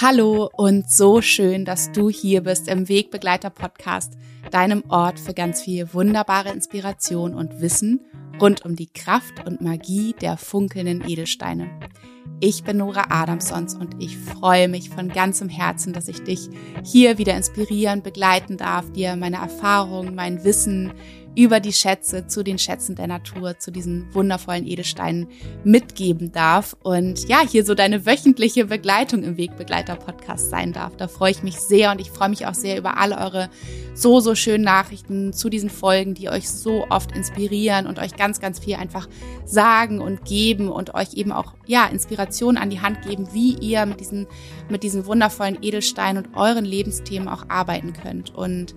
[0.00, 4.12] Hallo und so schön, dass du hier bist im Wegbegleiter Podcast,
[4.52, 8.02] deinem Ort für ganz viel wunderbare Inspiration und Wissen
[8.40, 11.68] rund um die Kraft und Magie der funkelnden Edelsteine.
[12.38, 16.48] Ich bin Nora Adamsons und ich freue mich von ganzem Herzen, dass ich dich
[16.84, 20.92] hier wieder inspirieren, begleiten darf, dir meine Erfahrungen, mein Wissen
[21.34, 25.28] über die Schätze, zu den Schätzen der Natur, zu diesen wundervollen Edelsteinen
[25.64, 30.96] mitgeben darf und ja, hier so deine wöchentliche Begleitung im Wegbegleiter-Podcast sein darf.
[30.96, 33.50] Da freue ich mich sehr und ich freue mich auch sehr über alle eure
[33.94, 38.40] so, so schönen Nachrichten zu diesen Folgen, die euch so oft inspirieren und euch ganz,
[38.40, 39.08] ganz viel einfach
[39.44, 43.86] sagen und geben und euch eben auch, ja, Inspiration an die Hand geben, wie ihr
[43.86, 44.26] mit diesen,
[44.68, 48.34] mit diesen wundervollen Edelsteinen und euren Lebensthemen auch arbeiten könnt.
[48.34, 48.74] Und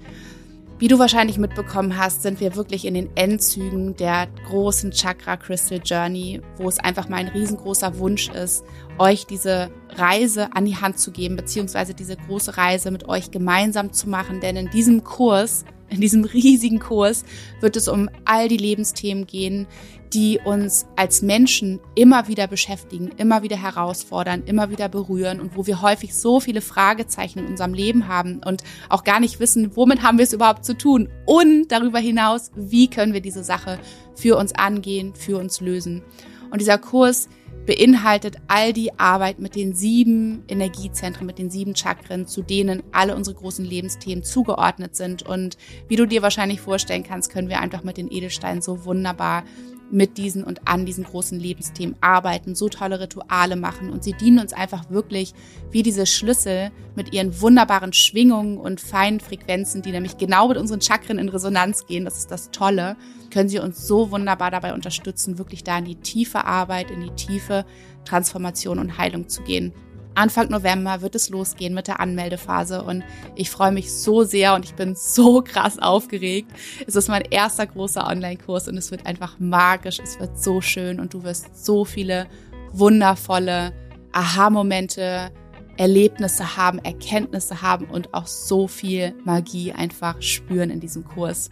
[0.81, 5.79] wie du wahrscheinlich mitbekommen hast, sind wir wirklich in den Endzügen der großen Chakra Crystal
[5.85, 8.65] Journey, wo es einfach mein riesengroßer Wunsch ist,
[8.97, 13.93] euch diese Reise an die Hand zu geben, beziehungsweise diese große Reise mit euch gemeinsam
[13.93, 14.39] zu machen.
[14.39, 17.25] Denn in diesem Kurs in diesem riesigen Kurs
[17.59, 19.67] wird es um all die Lebensthemen gehen,
[20.13, 25.65] die uns als Menschen immer wieder beschäftigen, immer wieder herausfordern, immer wieder berühren und wo
[25.67, 30.03] wir häufig so viele Fragezeichen in unserem Leben haben und auch gar nicht wissen, womit
[30.03, 33.79] haben wir es überhaupt zu tun und darüber hinaus, wie können wir diese Sache
[34.15, 36.03] für uns angehen, für uns lösen.
[36.49, 37.29] Und dieser Kurs
[37.65, 43.15] beinhaltet all die Arbeit mit den sieben Energiezentren, mit den sieben Chakren, zu denen alle
[43.15, 45.23] unsere großen Lebensthemen zugeordnet sind.
[45.23, 49.43] Und wie du dir wahrscheinlich vorstellen kannst, können wir einfach mit den Edelsteinen so wunderbar
[49.91, 54.39] mit diesen und an diesen großen Lebensthemen arbeiten, so tolle Rituale machen und sie dienen
[54.39, 55.33] uns einfach wirklich
[55.71, 60.81] wie diese Schlüssel mit ihren wunderbaren Schwingungen und feinen Frequenzen, die nämlich genau mit unseren
[60.81, 62.05] Chakren in Resonanz gehen.
[62.05, 62.95] Das ist das Tolle.
[63.31, 67.15] Können sie uns so wunderbar dabei unterstützen, wirklich da in die tiefe Arbeit, in die
[67.15, 67.65] tiefe
[68.05, 69.73] Transformation und Heilung zu gehen.
[70.15, 73.03] Anfang November wird es losgehen mit der Anmeldephase und
[73.35, 76.51] ich freue mich so sehr und ich bin so krass aufgeregt.
[76.85, 80.99] Es ist mein erster großer Online-Kurs und es wird einfach magisch, es wird so schön
[80.99, 82.27] und du wirst so viele
[82.73, 83.73] wundervolle
[84.11, 85.31] Aha-Momente,
[85.77, 91.49] Erlebnisse haben, Erkenntnisse haben und auch so viel Magie einfach spüren in diesem Kurs.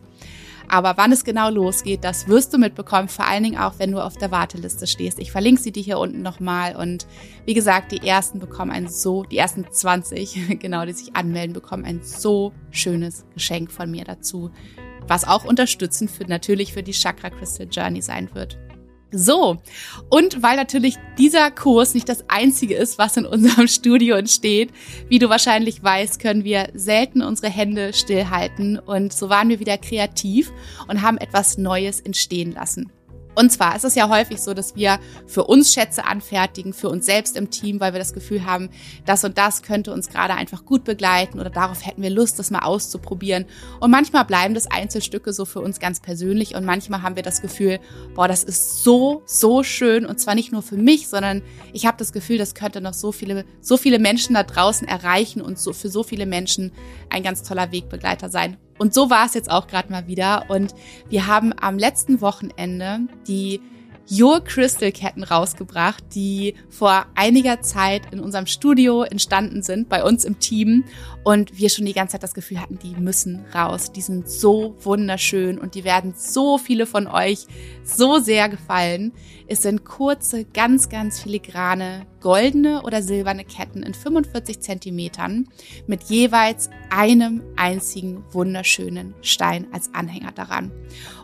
[0.70, 4.04] Aber wann es genau losgeht, das wirst du mitbekommen, vor allen Dingen auch, wenn du
[4.04, 5.18] auf der Warteliste stehst.
[5.18, 6.76] Ich verlinke sie dir hier unten nochmal.
[6.76, 7.08] Und
[7.46, 11.86] wie gesagt, die ersten bekommen ein so, die ersten 20, genau, die sich anmelden, bekommen
[11.86, 14.52] ein so schönes Geschenk von mir dazu,
[15.08, 18.60] was auch unterstützend für, natürlich für die Chakra Crystal Journey sein wird.
[19.12, 19.58] So,
[20.10, 24.70] und weil natürlich dieser Kurs nicht das einzige ist, was in unserem Studio entsteht,
[25.08, 29.78] wie du wahrscheinlich weißt, können wir selten unsere Hände stillhalten und so waren wir wieder
[29.80, 30.52] kreativ
[30.88, 32.92] und haben etwas Neues entstehen lassen.
[33.40, 37.06] Und zwar ist es ja häufig so, dass wir für uns Schätze anfertigen, für uns
[37.06, 38.70] selbst im Team, weil wir das Gefühl haben,
[39.06, 42.52] das und das könnte uns gerade einfach gut begleiten oder darauf hätten wir Lust, das
[42.52, 43.46] mal auszuprobieren.
[43.80, 47.42] Und manchmal bleiben das Einzelstücke so für uns ganz persönlich und manchmal haben wir das
[47.42, 47.80] Gefühl,
[48.14, 51.96] boah, das ist so, so schön und zwar nicht nur für mich, sondern ich habe
[51.96, 55.72] das Gefühl, das könnte noch so viele, so viele Menschen da draußen erreichen und so
[55.72, 56.74] für so viele Menschen
[57.10, 58.58] ein ganz toller Wegbegleiter sein.
[58.80, 60.46] Und so war es jetzt auch gerade mal wieder.
[60.48, 60.74] Und
[61.10, 63.62] wir haben am letzten Wochenende die
[64.12, 70.26] Your Crystal Ketten rausgebracht, die vor einiger Zeit in unserem Studio entstanden sind, bei uns
[70.26, 70.84] im Team.
[71.24, 73.92] Und wir schon die ganze Zeit das Gefühl hatten, die müssen raus.
[73.92, 77.46] Die sind so wunderschön und die werden so viele von euch
[77.84, 79.14] so sehr gefallen.
[79.52, 85.48] Es sind kurze, ganz, ganz filigrane, goldene oder silberne Ketten in 45 Zentimetern
[85.88, 90.72] mit jeweils einem einzigen wunderschönen Stein als Anhänger daran.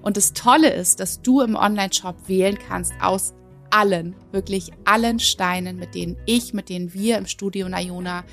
[0.02, 3.36] Und das Tolle ist, dass du im Online-Shop wählen kannst aus
[3.70, 8.24] allen, wirklich allen Steinen, mit denen ich, mit denen wir im Studio Nayona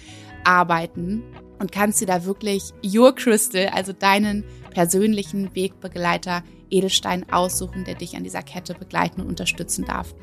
[0.43, 1.23] arbeiten
[1.59, 8.17] und kannst dir da wirklich Your Crystal, also deinen persönlichen Wegbegleiter Edelstein aussuchen, der dich
[8.17, 10.15] an dieser Kette begleiten und unterstützen darf.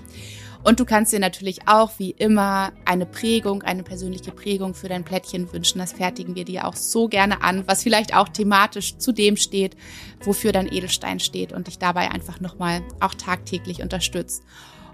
[0.62, 5.06] Und du kannst dir natürlich auch wie immer eine Prägung, eine persönliche Prägung für dein
[5.06, 5.80] Plättchen wünschen.
[5.80, 9.78] Das fertigen wir dir auch so gerne an, was vielleicht auch thematisch zu dem steht,
[10.22, 14.44] wofür dein Edelstein steht und dich dabei einfach nochmal auch tagtäglich unterstützt.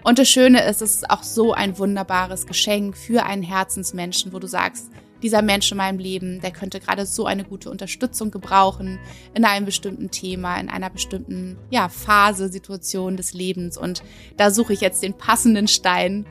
[0.03, 4.39] Und das Schöne ist, es ist auch so ein wunderbares Geschenk für einen Herzensmenschen, wo
[4.39, 4.91] du sagst,
[5.23, 8.99] dieser Mensch in meinem Leben, der könnte gerade so eine gute Unterstützung gebrauchen
[9.33, 13.77] in einem bestimmten Thema, in einer bestimmten ja, Phase, Situation des Lebens.
[13.77, 14.03] Und
[14.37, 16.25] da suche ich jetzt den passenden Stein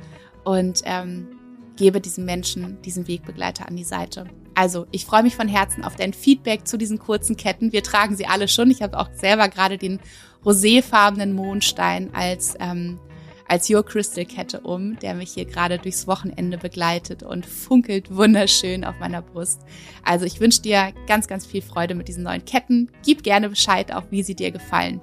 [0.45, 1.29] und ähm,
[1.77, 4.27] gebe diesem Menschen diesen Wegbegleiter an die Seite.
[4.55, 7.73] Also, ich freue mich von Herzen auf dein Feedback zu diesen kurzen Ketten.
[7.73, 8.71] Wir tragen sie alle schon.
[8.71, 9.99] Ich habe auch selber gerade den
[10.45, 13.01] roséfarbenen Mondstein als ähm,
[13.49, 18.85] als Your Crystal Kette um, der mich hier gerade durchs Wochenende begleitet und funkelt wunderschön
[18.85, 19.61] auf meiner Brust.
[20.05, 22.91] Also ich wünsche dir ganz, ganz viel Freude mit diesen neuen Ketten.
[23.05, 25.01] Gib gerne Bescheid, auch wie sie dir gefallen.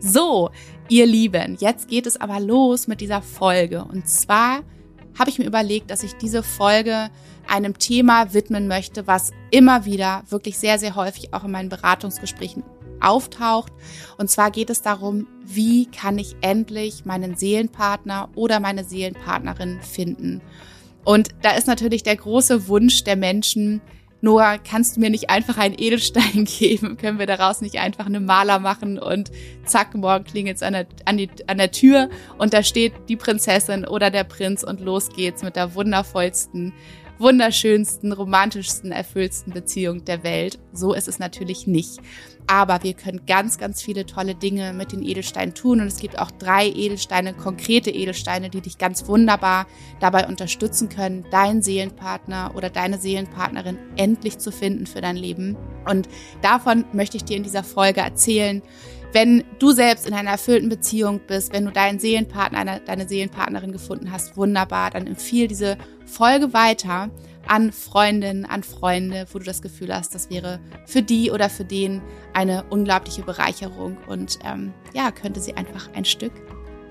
[0.00, 0.50] So,
[0.88, 3.84] ihr Lieben, jetzt geht es aber los mit dieser Folge.
[3.84, 4.60] Und zwar
[5.18, 7.10] habe ich mir überlegt, dass ich diese Folge
[7.48, 12.62] einem Thema widmen möchte, was immer wieder wirklich sehr, sehr häufig auch in meinen Beratungsgesprächen
[13.00, 13.72] auftaucht.
[14.18, 20.42] Und zwar geht es darum, wie kann ich endlich meinen Seelenpartner oder meine Seelenpartnerin finden.
[21.04, 23.80] Und da ist natürlich der große Wunsch der Menschen,
[24.22, 26.96] Noah, kannst du mir nicht einfach einen Edelstein geben?
[26.96, 29.30] Können wir daraus nicht einfach eine Maler machen und
[29.64, 32.08] zack, morgen klingelt es an an, an der Tür
[32.38, 36.72] und da steht die Prinzessin oder der Prinz und los geht's mit der wundervollsten
[37.18, 40.58] wunderschönsten, romantischsten, erfüllsten Beziehung der Welt.
[40.72, 42.00] So ist es natürlich nicht.
[42.48, 45.80] Aber wir können ganz, ganz viele tolle Dinge mit den Edelsteinen tun.
[45.80, 49.66] Und es gibt auch drei Edelsteine, konkrete Edelsteine, die dich ganz wunderbar
[49.98, 55.56] dabei unterstützen können, deinen Seelenpartner oder deine Seelenpartnerin endlich zu finden für dein Leben.
[55.88, 56.08] Und
[56.42, 58.62] davon möchte ich dir in dieser Folge erzählen.
[59.12, 64.12] Wenn du selbst in einer erfüllten Beziehung bist, wenn du deinen Seelenpartner, deine Seelenpartnerin gefunden
[64.12, 67.10] hast, wunderbar, dann empfiehl diese Folge weiter
[67.46, 71.64] an Freundinnen, an Freunde, wo du das Gefühl hast, das wäre für die oder für
[71.64, 76.32] den eine unglaubliche Bereicherung und ähm, ja, könnte sie einfach ein Stück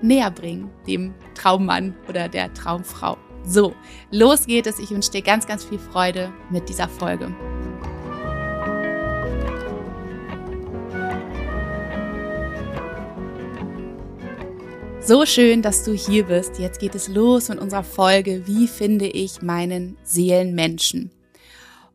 [0.02, 3.16] näher bringen, dem Traummann oder der Traumfrau.
[3.44, 3.74] So,
[4.10, 4.78] los geht es.
[4.78, 7.32] Ich wünsche dir ganz, ganz viel Freude mit dieser Folge.
[15.06, 16.58] So schön, dass du hier bist.
[16.58, 21.12] Jetzt geht es los mit unserer Folge, wie finde ich meinen Seelenmenschen?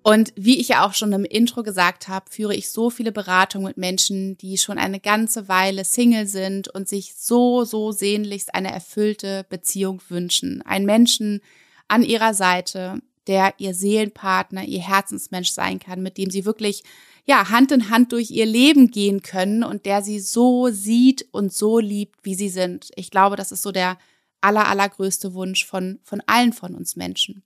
[0.01, 3.67] Und wie ich ja auch schon im Intro gesagt habe, führe ich so viele Beratungen
[3.67, 8.71] mit Menschen, die schon eine ganze Weile Single sind und sich so, so sehnlichst eine
[8.71, 10.61] erfüllte Beziehung wünschen.
[10.61, 11.41] Ein Menschen
[11.89, 16.83] an ihrer Seite, der ihr Seelenpartner, ihr Herzensmensch sein kann, mit dem sie wirklich
[17.25, 21.53] ja, Hand in Hand durch ihr Leben gehen können und der sie so sieht und
[21.53, 22.89] so liebt, wie sie sind.
[22.95, 23.97] Ich glaube, das ist so der
[24.41, 27.43] aller, allergrößte Wunsch von, von allen von uns Menschen.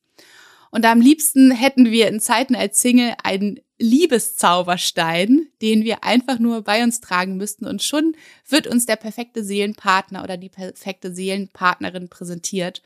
[0.72, 6.64] Und am liebsten hätten wir in Zeiten als Single einen Liebeszauberstein, den wir einfach nur
[6.64, 8.16] bei uns tragen müssten und schon
[8.48, 12.82] wird uns der perfekte Seelenpartner oder die perfekte Seelenpartnerin präsentiert.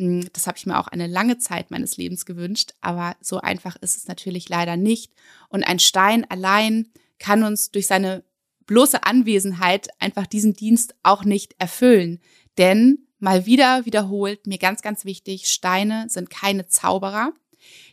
[0.00, 3.76] Hm, das habe ich mir auch eine lange Zeit meines Lebens gewünscht, aber so einfach
[3.76, 5.12] ist es natürlich leider nicht.
[5.50, 6.88] Und ein Stein allein
[7.18, 8.24] kann uns durch seine
[8.64, 12.18] bloße Anwesenheit einfach diesen Dienst auch nicht erfüllen.
[12.56, 17.34] Denn mal wieder wiederholt, mir ganz, ganz wichtig, Steine sind keine Zauberer.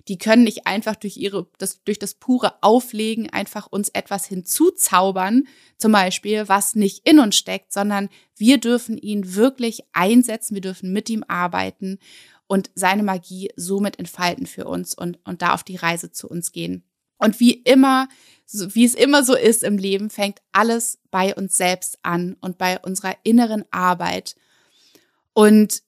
[0.07, 5.47] Die können nicht einfach durch ihre, das, durch das pure Auflegen einfach uns etwas hinzuzaubern,
[5.77, 10.93] zum Beispiel, was nicht in uns steckt, sondern wir dürfen ihn wirklich einsetzen, wir dürfen
[10.93, 11.99] mit ihm arbeiten
[12.47, 16.51] und seine Magie somit entfalten für uns und, und da auf die Reise zu uns
[16.51, 16.83] gehen.
[17.17, 18.07] Und wie immer,
[18.51, 22.79] wie es immer so ist im Leben, fängt alles bei uns selbst an und bei
[22.79, 24.35] unserer inneren Arbeit.
[25.33, 25.81] Und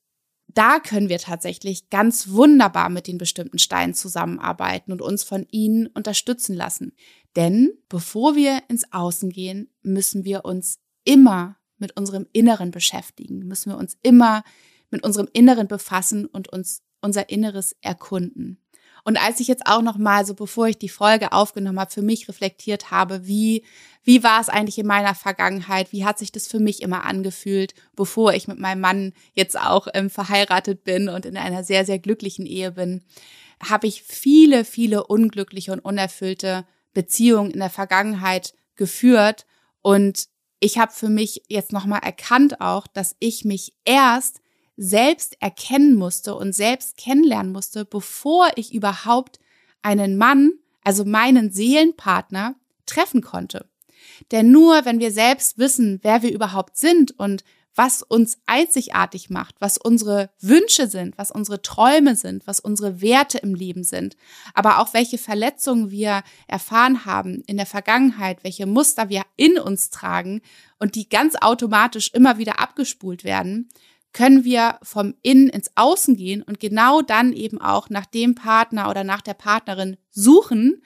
[0.54, 5.88] da können wir tatsächlich ganz wunderbar mit den bestimmten Steinen zusammenarbeiten und uns von ihnen
[5.88, 6.94] unterstützen lassen.
[7.36, 13.72] Denn bevor wir ins Außen gehen, müssen wir uns immer mit unserem Inneren beschäftigen, müssen
[13.72, 14.44] wir uns immer
[14.90, 18.60] mit unserem Inneren befassen und uns unser Inneres erkunden.
[19.04, 22.02] Und als ich jetzt auch noch mal so, bevor ich die Folge aufgenommen habe, für
[22.02, 23.64] mich reflektiert habe, wie
[24.04, 25.92] wie war es eigentlich in meiner Vergangenheit?
[25.92, 29.88] Wie hat sich das für mich immer angefühlt, bevor ich mit meinem Mann jetzt auch
[29.94, 33.04] ähm, verheiratet bin und in einer sehr sehr glücklichen Ehe bin?
[33.64, 39.46] Habe ich viele viele unglückliche und unerfüllte Beziehungen in der Vergangenheit geführt
[39.82, 40.28] und
[40.60, 44.42] ich habe für mich jetzt noch mal erkannt auch, dass ich mich erst
[44.82, 49.40] selbst erkennen musste und selbst kennenlernen musste, bevor ich überhaupt
[49.82, 50.54] einen Mann,
[50.86, 52.56] also meinen Seelenpartner,
[52.86, 53.68] treffen konnte.
[54.32, 57.44] Denn nur wenn wir selbst wissen, wer wir überhaupt sind und
[57.76, 63.38] was uns einzigartig macht, was unsere Wünsche sind, was unsere Träume sind, was unsere Werte
[63.38, 64.16] im Leben sind,
[64.54, 69.90] aber auch welche Verletzungen wir erfahren haben in der Vergangenheit, welche Muster wir in uns
[69.90, 70.42] tragen
[70.78, 73.70] und die ganz automatisch immer wieder abgespult werden,
[74.14, 78.90] können wir vom Innen ins Außen gehen und genau dann eben auch nach dem Partner
[78.90, 80.84] oder nach der Partnerin suchen,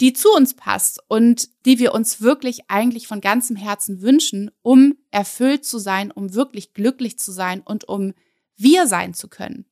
[0.00, 4.94] die zu uns passt und die wir uns wirklich eigentlich von ganzem Herzen wünschen, um
[5.10, 8.12] erfüllt zu sein, um wirklich glücklich zu sein und um
[8.56, 9.66] wir sein zu können.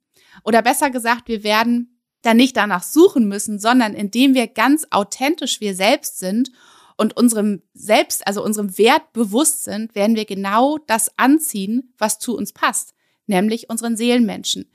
[0.44, 5.60] Oder besser gesagt, wir werden dann nicht danach suchen müssen, sondern indem wir ganz authentisch
[5.60, 6.52] wir selbst sind
[6.96, 12.36] und unserem Selbst, also unserem Wert bewusst sind, werden wir genau das anziehen, was zu
[12.36, 12.94] uns passt.
[13.26, 14.68] nämlich unseren Seelenmenschen,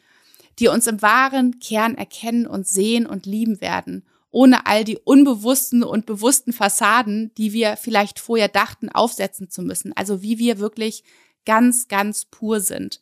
[0.57, 5.83] die uns im wahren Kern erkennen und sehen und lieben werden, ohne all die unbewussten
[5.83, 9.93] und bewussten Fassaden, die wir vielleicht vorher dachten, aufsetzen zu müssen.
[9.95, 11.03] Also wie wir wirklich
[11.45, 13.01] ganz, ganz pur sind.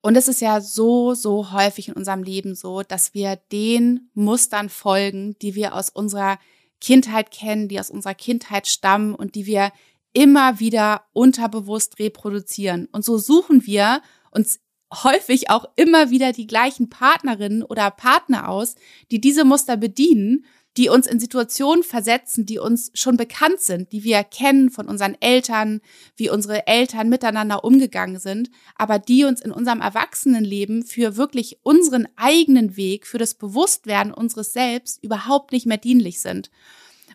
[0.00, 4.68] Und es ist ja so, so häufig in unserem Leben so, dass wir den Mustern
[4.68, 6.38] folgen, die wir aus unserer
[6.82, 9.72] Kindheit kennen, die aus unserer Kindheit stammen und die wir
[10.12, 12.88] immer wieder unterbewusst reproduzieren.
[12.90, 14.60] Und so suchen wir uns
[14.92, 18.74] häufig auch immer wieder die gleichen Partnerinnen oder Partner aus,
[19.10, 20.44] die diese Muster bedienen,
[20.76, 25.16] die uns in Situationen versetzen, die uns schon bekannt sind, die wir kennen von unseren
[25.20, 25.80] Eltern,
[26.16, 32.08] wie unsere Eltern miteinander umgegangen sind, aber die uns in unserem Erwachsenenleben für wirklich unseren
[32.16, 36.50] eigenen Weg, für das Bewusstwerden unseres Selbst überhaupt nicht mehr dienlich sind.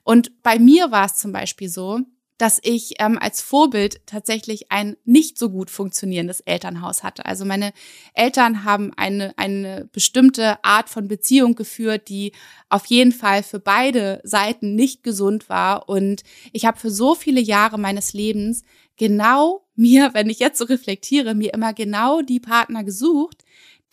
[0.04, 2.02] Und bei mir war es zum Beispiel so,
[2.38, 7.25] dass ich ähm, als Vorbild tatsächlich ein nicht so gut funktionierendes Elternhaus hatte.
[7.25, 7.74] Also meine
[8.13, 12.34] Eltern haben eine, eine bestimmte Art von Beziehung geführt, die
[12.70, 15.89] auf jeden Fall für beide Seiten nicht gesund war.
[15.89, 18.63] Und ich habe für so viele Jahre meines Lebens
[18.98, 23.44] genau mir, wenn ich jetzt so reflektiere, mir immer genau die Partner gesucht,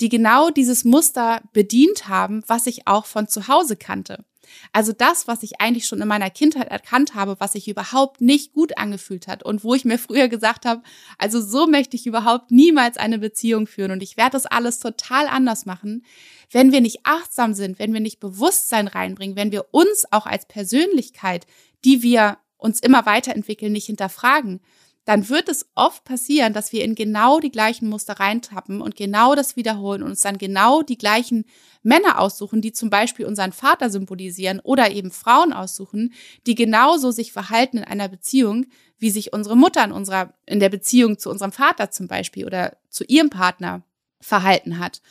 [0.01, 4.25] die genau dieses Muster bedient haben, was ich auch von zu Hause kannte.
[4.73, 8.53] Also das, was ich eigentlich schon in meiner Kindheit erkannt habe, was sich überhaupt nicht
[8.53, 10.83] gut angefühlt hat und wo ich mir früher gesagt habe,
[11.19, 15.27] also so möchte ich überhaupt niemals eine Beziehung führen und ich werde das alles total
[15.27, 16.05] anders machen.
[16.51, 20.47] Wenn wir nicht achtsam sind, wenn wir nicht Bewusstsein reinbringen, wenn wir uns auch als
[20.47, 21.47] Persönlichkeit,
[21.85, 24.61] die wir uns immer weiterentwickeln, nicht hinterfragen,
[25.05, 29.35] dann wird es oft passieren, dass wir in genau die gleichen Muster reintappen und genau
[29.35, 31.45] das wiederholen und uns dann genau die gleichen
[31.83, 36.15] Männer aussuchen, die zum Beispiel unseren Vater symbolisieren oder eben Frauen aussuchen,
[36.47, 38.67] die genauso sich verhalten in einer Beziehung,
[38.99, 42.77] wie sich unsere Mutter in unserer, in der Beziehung zu unserem Vater zum Beispiel oder
[42.89, 43.83] zu ihrem Partner
[44.21, 45.03] verhalten hat.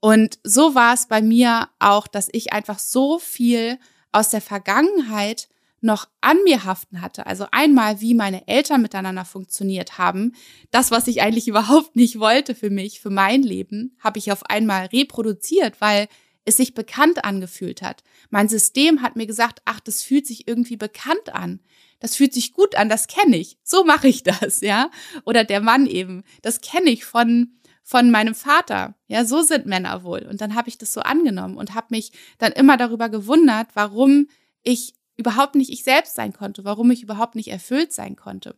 [0.00, 3.78] Und so war es bei mir auch, dass ich einfach so viel
[4.12, 5.48] aus der Vergangenheit
[5.84, 7.26] noch an mir haften hatte.
[7.26, 10.32] Also einmal, wie meine Eltern miteinander funktioniert haben.
[10.70, 14.44] Das, was ich eigentlich überhaupt nicht wollte für mich, für mein Leben, habe ich auf
[14.46, 16.08] einmal reproduziert, weil
[16.46, 18.02] es sich bekannt angefühlt hat.
[18.30, 21.60] Mein System hat mir gesagt, ach, das fühlt sich irgendwie bekannt an.
[22.00, 23.58] Das fühlt sich gut an, das kenne ich.
[23.62, 24.90] So mache ich das, ja?
[25.24, 26.24] Oder der Mann eben.
[26.42, 27.52] Das kenne ich von
[27.86, 28.94] von meinem Vater.
[29.08, 30.22] Ja, so sind Männer wohl.
[30.22, 34.26] Und dann habe ich das so angenommen und habe mich dann immer darüber gewundert, warum
[34.62, 38.56] ich überhaupt nicht ich selbst sein konnte, warum ich überhaupt nicht erfüllt sein konnte.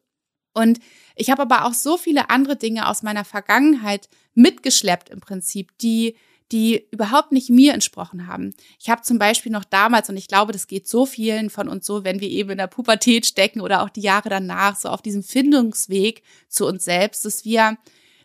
[0.54, 0.80] Und
[1.14, 6.16] ich habe aber auch so viele andere Dinge aus meiner Vergangenheit mitgeschleppt im Prinzip, die
[6.52, 8.54] die überhaupt nicht mir entsprochen haben.
[8.78, 11.86] Ich habe zum Beispiel noch damals, und ich glaube, das geht so vielen von uns
[11.86, 15.02] so, wenn wir eben in der Pubertät stecken oder auch die Jahre danach, so auf
[15.02, 17.78] diesem Findungsweg zu uns selbst, dass wir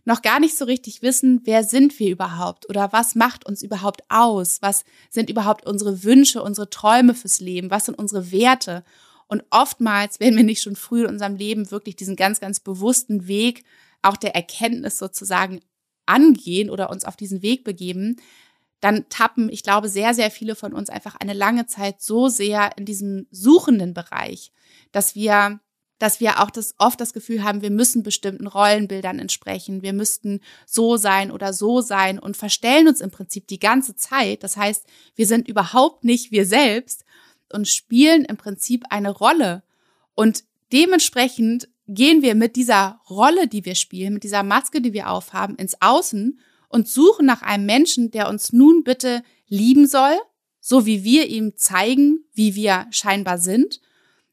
[0.05, 4.01] noch gar nicht so richtig wissen, wer sind wir überhaupt oder was macht uns überhaupt
[4.09, 4.61] aus?
[4.61, 7.69] Was sind überhaupt unsere Wünsche, unsere Träume fürs Leben?
[7.71, 8.83] Was sind unsere Werte?
[9.27, 13.27] Und oftmals, wenn wir nicht schon früh in unserem Leben wirklich diesen ganz, ganz bewussten
[13.27, 13.63] Weg
[14.01, 15.61] auch der Erkenntnis sozusagen
[16.05, 18.17] angehen oder uns auf diesen Weg begeben,
[18.81, 22.77] dann tappen, ich glaube, sehr, sehr viele von uns einfach eine lange Zeit so sehr
[22.77, 24.51] in diesem suchenden Bereich,
[24.91, 25.59] dass wir
[26.01, 30.39] dass wir auch das oft das Gefühl haben, wir müssen bestimmten Rollenbildern entsprechen, wir müssten
[30.65, 34.41] so sein oder so sein und verstellen uns im Prinzip die ganze Zeit.
[34.41, 34.83] Das heißt,
[35.15, 37.05] wir sind überhaupt nicht wir selbst
[37.53, 39.61] und spielen im Prinzip eine Rolle.
[40.15, 40.43] Und
[40.73, 45.55] dementsprechend gehen wir mit dieser Rolle, die wir spielen, mit dieser Maske, die wir aufhaben,
[45.57, 50.17] ins Außen und suchen nach einem Menschen, der uns nun bitte lieben soll,
[50.59, 53.81] so wie wir ihm zeigen, wie wir scheinbar sind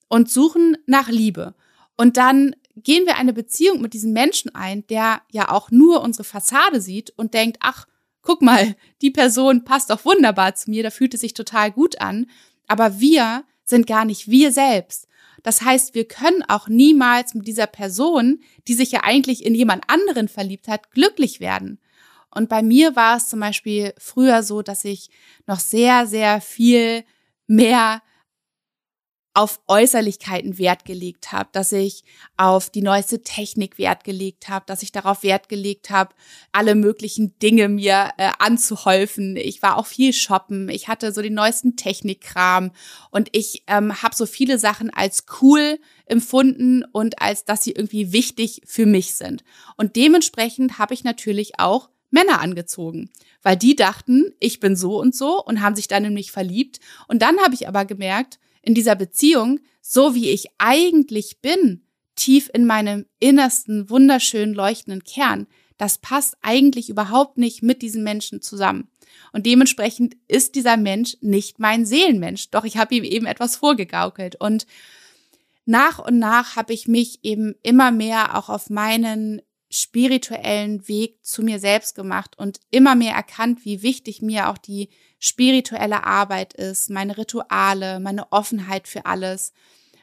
[0.08, 1.54] und suchen nach Liebe.
[1.98, 6.24] Und dann gehen wir eine Beziehung mit diesem Menschen ein, der ja auch nur unsere
[6.24, 7.86] Fassade sieht und denkt, ach,
[8.22, 12.00] guck mal, die Person passt doch wunderbar zu mir, da fühlt es sich total gut
[12.00, 12.26] an.
[12.68, 15.08] Aber wir sind gar nicht wir selbst.
[15.42, 19.84] Das heißt, wir können auch niemals mit dieser Person, die sich ja eigentlich in jemand
[19.88, 21.80] anderen verliebt hat, glücklich werden.
[22.30, 25.10] Und bei mir war es zum Beispiel früher so, dass ich
[25.46, 27.04] noch sehr, sehr viel
[27.46, 28.02] mehr
[29.34, 32.02] auf Äußerlichkeiten Wert gelegt habe, dass ich
[32.36, 36.14] auf die neueste Technik Wert gelegt habe, dass ich darauf Wert gelegt habe,
[36.50, 39.36] alle möglichen Dinge mir äh, anzuhäufen.
[39.36, 42.72] Ich war auch viel shoppen, ich hatte so den neuesten Technikkram
[43.10, 48.12] und ich ähm, habe so viele Sachen als cool empfunden und als dass sie irgendwie
[48.12, 49.44] wichtig für mich sind.
[49.76, 53.10] Und dementsprechend habe ich natürlich auch Männer angezogen,
[53.42, 56.80] weil die dachten, ich bin so und so und haben sich dann nämlich verliebt.
[57.06, 62.50] Und dann habe ich aber gemerkt, in dieser Beziehung, so wie ich eigentlich bin, tief
[62.52, 65.46] in meinem innersten, wunderschönen, leuchtenden Kern,
[65.78, 68.88] das passt eigentlich überhaupt nicht mit diesem Menschen zusammen.
[69.32, 72.50] Und dementsprechend ist dieser Mensch nicht mein Seelenmensch.
[72.50, 74.36] Doch ich habe ihm eben etwas vorgegaukelt.
[74.36, 74.66] Und
[75.64, 81.42] nach und nach habe ich mich eben immer mehr auch auf meinen spirituellen Weg zu
[81.42, 86.90] mir selbst gemacht und immer mehr erkannt, wie wichtig mir auch die spirituelle Arbeit ist,
[86.90, 89.52] meine Rituale, meine Offenheit für alles,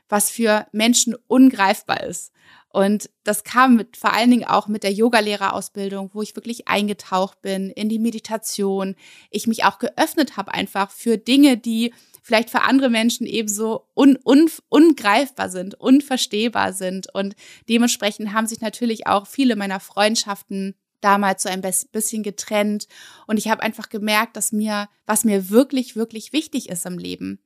[0.08, 2.32] was für Menschen ungreifbar ist.
[2.76, 7.42] Und das kam mit, vor allen Dingen auch mit der Yogalehrerausbildung, wo ich wirklich eingetaucht
[7.42, 8.98] bin in die Meditation.
[9.32, 14.20] Ich mich auch geöffnet habe einfach für Dinge, die vielleicht für andere Menschen ebenso un,
[14.26, 17.08] un, ungreifbar sind, unverstehbar sind.
[17.14, 17.38] Und
[17.70, 22.88] dementsprechend haben sich natürlich auch viele meiner Freundschaften damals so ein bisschen getrennt
[23.28, 27.40] und ich habe einfach gemerkt, dass mir, was mir wirklich, wirklich wichtig ist im Leben.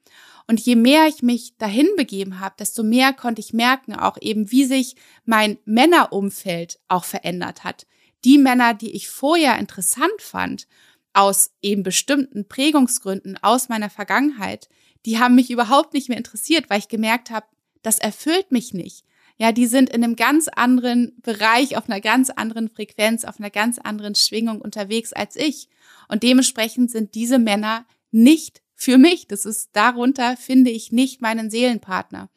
[0.47, 4.49] Und je mehr ich mich dahin begeben habe, desto mehr konnte ich merken, auch eben,
[4.51, 7.85] wie sich mein Männerumfeld auch verändert hat.
[8.25, 10.67] Die Männer, die ich vorher interessant fand,
[11.13, 14.69] aus eben bestimmten Prägungsgründen aus meiner Vergangenheit,
[15.05, 17.45] die haben mich überhaupt nicht mehr interessiert, weil ich gemerkt habe,
[17.81, 19.05] das erfüllt mich nicht.
[19.41, 23.49] Ja, die sind in einem ganz anderen Bereich, auf einer ganz anderen Frequenz, auf einer
[23.49, 25.69] ganz anderen Schwingung unterwegs als ich.
[26.09, 29.27] Und dementsprechend sind diese Männer nicht für mich.
[29.27, 32.29] Das ist darunter finde ich nicht meinen Seelenpartner.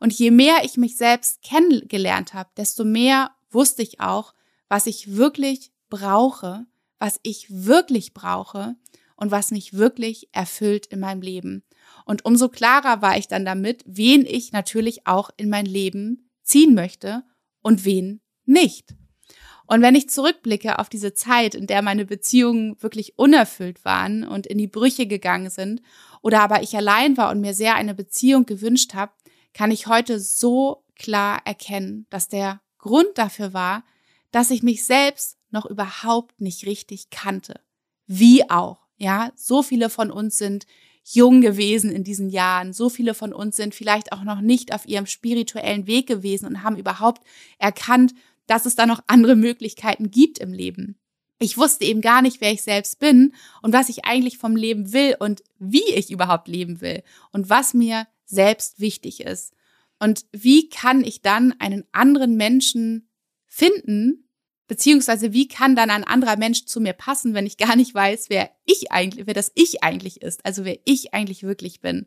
[0.00, 4.32] Und je mehr ich mich selbst kennengelernt habe, desto mehr wusste ich auch,
[4.68, 6.64] was ich wirklich brauche,
[6.98, 8.74] was ich wirklich brauche
[9.16, 11.62] und was mich wirklich erfüllt in meinem Leben.
[12.06, 16.74] Und umso klarer war ich dann damit, wen ich natürlich auch in mein Leben ziehen
[16.74, 17.22] möchte
[17.62, 18.94] und wen nicht.
[19.66, 24.46] Und wenn ich zurückblicke auf diese Zeit, in der meine Beziehungen wirklich unerfüllt waren und
[24.46, 25.82] in die Brüche gegangen sind,
[26.22, 29.12] oder aber ich allein war und mir sehr eine Beziehung gewünscht habe,
[29.52, 33.84] kann ich heute so klar erkennen, dass der Grund dafür war,
[34.30, 37.60] dass ich mich selbst noch überhaupt nicht richtig kannte.
[38.06, 40.64] Wie auch, ja, so viele von uns sind
[41.14, 42.72] jung gewesen in diesen Jahren.
[42.72, 46.62] So viele von uns sind vielleicht auch noch nicht auf ihrem spirituellen Weg gewesen und
[46.62, 47.22] haben überhaupt
[47.58, 48.14] erkannt,
[48.46, 50.96] dass es da noch andere Möglichkeiten gibt im Leben.
[51.38, 54.92] Ich wusste eben gar nicht, wer ich selbst bin und was ich eigentlich vom Leben
[54.92, 59.54] will und wie ich überhaupt leben will und was mir selbst wichtig ist.
[60.00, 63.08] Und wie kann ich dann einen anderen Menschen
[63.46, 64.27] finden,
[64.68, 68.26] beziehungsweise wie kann dann ein anderer Mensch zu mir passen, wenn ich gar nicht weiß,
[68.28, 72.06] wer ich eigentlich, wer das ich eigentlich ist, also wer ich eigentlich wirklich bin.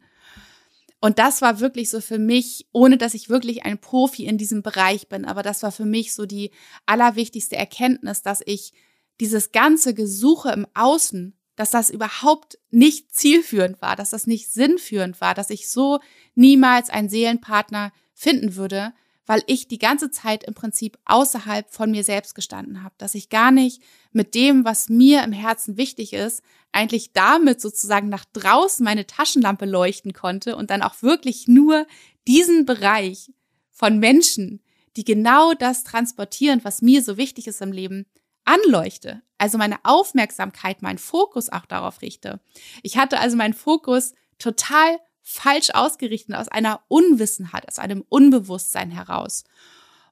[0.99, 4.61] Und das war wirklich so für mich, ohne dass ich wirklich ein Profi in diesem
[4.61, 6.51] Bereich bin, aber das war für mich so die
[6.85, 8.71] allerwichtigste Erkenntnis, dass ich
[9.19, 15.19] dieses ganze Gesuche im Außen, dass das überhaupt nicht zielführend war, dass das nicht sinnführend
[15.19, 15.99] war, dass ich so
[16.35, 18.93] niemals einen Seelenpartner finden würde,
[19.31, 23.29] weil ich die ganze Zeit im Prinzip außerhalb von mir selbst gestanden habe, dass ich
[23.29, 28.83] gar nicht mit dem, was mir im Herzen wichtig ist, eigentlich damit sozusagen nach draußen
[28.83, 31.87] meine Taschenlampe leuchten konnte und dann auch wirklich nur
[32.27, 33.31] diesen Bereich
[33.69, 34.61] von Menschen,
[34.97, 38.07] die genau das transportieren, was mir so wichtig ist im Leben,
[38.43, 39.21] anleuchte.
[39.37, 42.41] Also meine Aufmerksamkeit, mein Fokus auch darauf richte.
[42.83, 49.43] Ich hatte also meinen Fokus total falsch ausgerichtet, aus einer Unwissenheit, aus einem Unbewusstsein heraus.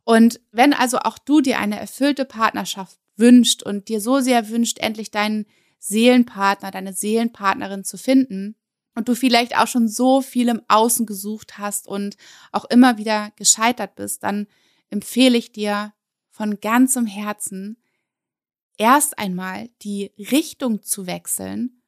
[0.04, 4.80] Und wenn also auch du dir eine erfüllte Partnerschaft wünscht und dir so sehr wünscht,
[4.80, 5.46] endlich deinen
[5.80, 8.56] Seelenpartner, deine Seelenpartnerin zu finden,
[9.00, 12.18] und du vielleicht auch schon so viel im Außen gesucht hast und
[12.52, 14.46] auch immer wieder gescheitert bist, dann
[14.90, 15.94] empfehle ich dir
[16.30, 17.78] von ganzem Herzen,
[18.78, 21.79] erst einmal die Richtung zu wechseln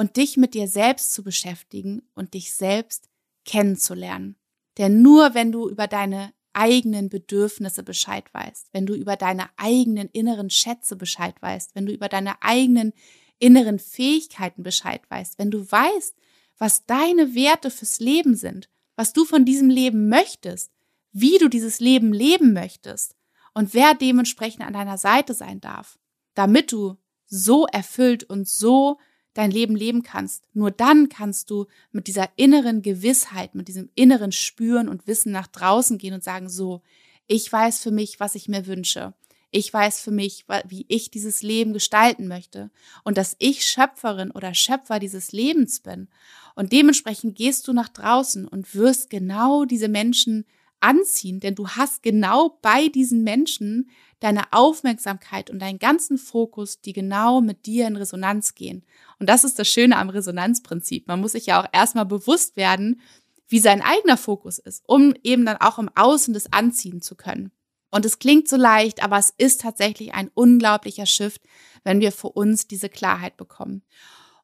[0.00, 3.10] und dich mit dir selbst zu beschäftigen und dich selbst
[3.44, 4.34] kennenzulernen.
[4.78, 10.08] Denn nur wenn du über deine eigenen Bedürfnisse Bescheid weißt, wenn du über deine eigenen
[10.08, 12.94] inneren Schätze Bescheid weißt, wenn du über deine eigenen
[13.38, 16.16] inneren Fähigkeiten Bescheid weißt, wenn du weißt,
[16.56, 20.72] was deine Werte fürs Leben sind, was du von diesem Leben möchtest,
[21.12, 23.16] wie du dieses Leben leben möchtest
[23.52, 25.98] und wer dementsprechend an deiner Seite sein darf,
[26.32, 28.96] damit du so erfüllt und so
[29.34, 30.44] dein Leben leben kannst.
[30.54, 35.46] Nur dann kannst du mit dieser inneren Gewissheit, mit diesem inneren Spüren und Wissen nach
[35.46, 36.82] draußen gehen und sagen, so,
[37.26, 39.14] ich weiß für mich, was ich mir wünsche.
[39.52, 42.70] Ich weiß für mich, wie ich dieses Leben gestalten möchte
[43.02, 46.08] und dass ich Schöpferin oder Schöpfer dieses Lebens bin.
[46.54, 50.44] Und dementsprechend gehst du nach draußen und wirst genau diese Menschen
[50.80, 53.90] anziehen, denn du hast genau bei diesen Menschen
[54.20, 58.84] deine Aufmerksamkeit und deinen ganzen Fokus, die genau mit dir in Resonanz gehen.
[59.18, 61.08] Und das ist das Schöne am Resonanzprinzip.
[61.08, 63.00] Man muss sich ja auch erstmal bewusst werden,
[63.48, 67.50] wie sein eigener Fokus ist, um eben dann auch im Außen das anziehen zu können.
[67.90, 71.42] Und es klingt so leicht, aber es ist tatsächlich ein unglaublicher Shift,
[71.82, 73.82] wenn wir für uns diese Klarheit bekommen.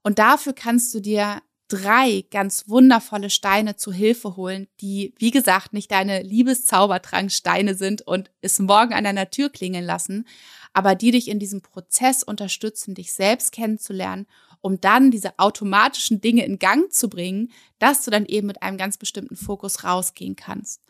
[0.02, 5.72] Und dafür kannst du dir drei ganz wundervolle Steine zu Hilfe holen, die, wie gesagt,
[5.72, 10.26] nicht deine Liebeszaubertranksteine sind und es morgen an deiner Tür klingeln lassen,
[10.72, 14.26] aber die dich in diesem Prozess unterstützen, dich selbst kennenzulernen,
[14.60, 18.78] um dann diese automatischen Dinge in Gang zu bringen, dass du dann eben mit einem
[18.78, 20.82] ganz bestimmten Fokus rausgehen kannst.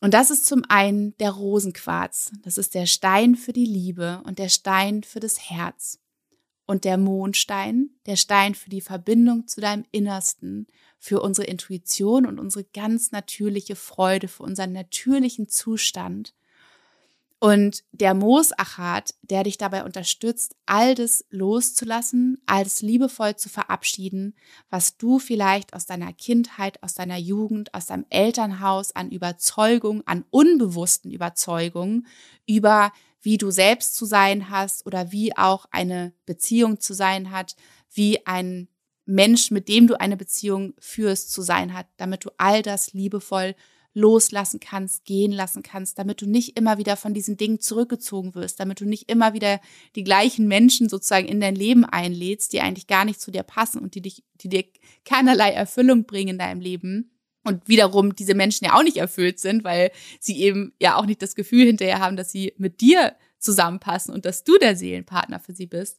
[0.00, 2.32] Und das ist zum einen der Rosenquarz.
[2.42, 6.01] Das ist der Stein für die Liebe und der Stein für das Herz
[6.72, 10.66] und der Mondstein, der Stein für die Verbindung zu deinem Innersten,
[10.98, 16.32] für unsere Intuition und unsere ganz natürliche Freude, für unseren natürlichen Zustand.
[17.40, 24.34] Und der Moosachat, der dich dabei unterstützt, all das loszulassen, all das liebevoll zu verabschieden,
[24.70, 30.24] was du vielleicht aus deiner Kindheit, aus deiner Jugend, aus deinem Elternhaus an Überzeugung, an
[30.30, 32.06] unbewussten Überzeugungen
[32.46, 37.56] über wie du selbst zu sein hast oder wie auch eine Beziehung zu sein hat,
[37.92, 38.68] wie ein
[39.04, 43.54] Mensch, mit dem du eine Beziehung führst, zu sein hat, damit du all das liebevoll
[43.94, 48.58] loslassen kannst, gehen lassen kannst, damit du nicht immer wieder von diesen Dingen zurückgezogen wirst,
[48.58, 49.60] damit du nicht immer wieder
[49.96, 53.80] die gleichen Menschen sozusagen in dein Leben einlädst, die eigentlich gar nicht zu dir passen
[53.80, 54.64] und die dich, die dir
[55.04, 57.10] keinerlei Erfüllung bringen in deinem Leben.
[57.44, 61.22] Und wiederum diese Menschen ja auch nicht erfüllt sind, weil sie eben ja auch nicht
[61.22, 65.52] das Gefühl hinterher haben, dass sie mit dir zusammenpassen und dass du der Seelenpartner für
[65.52, 65.98] sie bist,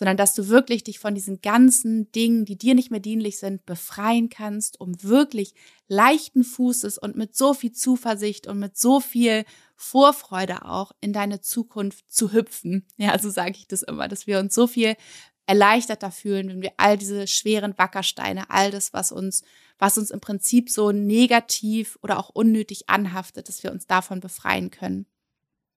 [0.00, 3.66] sondern dass du wirklich dich von diesen ganzen Dingen, die dir nicht mehr dienlich sind,
[3.66, 5.52] befreien kannst, um wirklich
[5.88, 9.44] leichten Fußes und mit so viel Zuversicht und mit so viel
[9.76, 12.86] Vorfreude auch in deine Zukunft zu hüpfen.
[12.96, 14.96] Ja, so sage ich das immer, dass wir uns so viel
[15.46, 19.42] erleichterter fühlen, wenn wir all diese schweren Wackersteine, all das, was uns,
[19.78, 24.70] was uns im Prinzip so negativ oder auch unnötig anhaftet, dass wir uns davon befreien
[24.70, 25.06] können.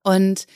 [0.04, 0.48] Und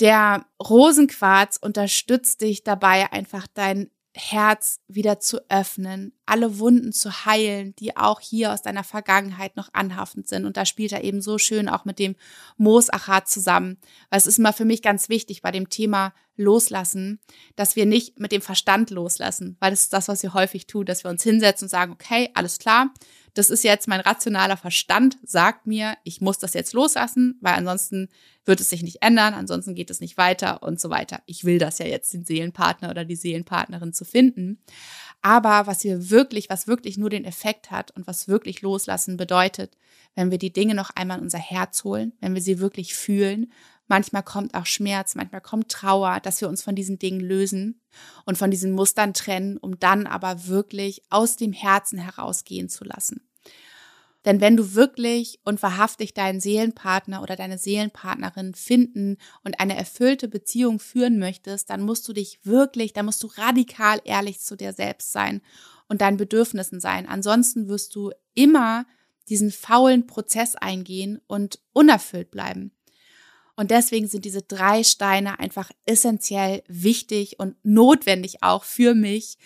[0.00, 7.76] der Rosenquarz unterstützt dich dabei, einfach dein Herz wieder zu öffnen, alle Wunden zu heilen,
[7.76, 10.46] die auch hier aus deiner Vergangenheit noch anhaftend sind.
[10.46, 12.16] Und da spielt er eben so schön auch mit dem
[12.56, 13.78] Moosachat zusammen.
[14.08, 17.20] Weil es ist immer für mich ganz wichtig bei dem Thema Loslassen,
[17.54, 20.86] dass wir nicht mit dem Verstand loslassen, weil das ist das, was wir häufig tun,
[20.86, 22.92] dass wir uns hinsetzen und sagen, okay, alles klar,
[23.34, 28.08] das ist jetzt mein rationaler Verstand, sagt mir, ich muss das jetzt loslassen, weil ansonsten
[28.44, 31.20] wird es sich nicht ändern, ansonsten geht es nicht weiter und so weiter.
[31.26, 34.58] Ich will das ja jetzt, den Seelenpartner oder die Seelenpartnerin zu finden.
[35.22, 39.76] Aber was wir wirklich, was wirklich nur den Effekt hat und was wirklich loslassen bedeutet,
[40.14, 43.52] wenn wir die Dinge noch einmal in unser Herz holen, wenn wir sie wirklich fühlen,
[43.90, 47.82] manchmal kommt auch Schmerz, manchmal kommt Trauer, dass wir uns von diesen Dingen lösen
[48.24, 53.20] und von diesen Mustern trennen, um dann aber wirklich aus dem Herzen herausgehen zu lassen.
[54.24, 60.28] Denn wenn du wirklich und wahrhaftig deinen Seelenpartner oder deine Seelenpartnerin finden und eine erfüllte
[60.28, 64.74] Beziehung führen möchtest, dann musst du dich wirklich, dann musst du radikal ehrlich zu dir
[64.74, 65.40] selbst sein
[65.88, 67.08] und deinen Bedürfnissen sein.
[67.08, 68.84] Ansonsten wirst du immer
[69.30, 72.72] diesen faulen Prozess eingehen und unerfüllt bleiben.
[73.60, 79.36] Und deswegen sind diese drei Steine einfach essentiell wichtig und notwendig auch für mich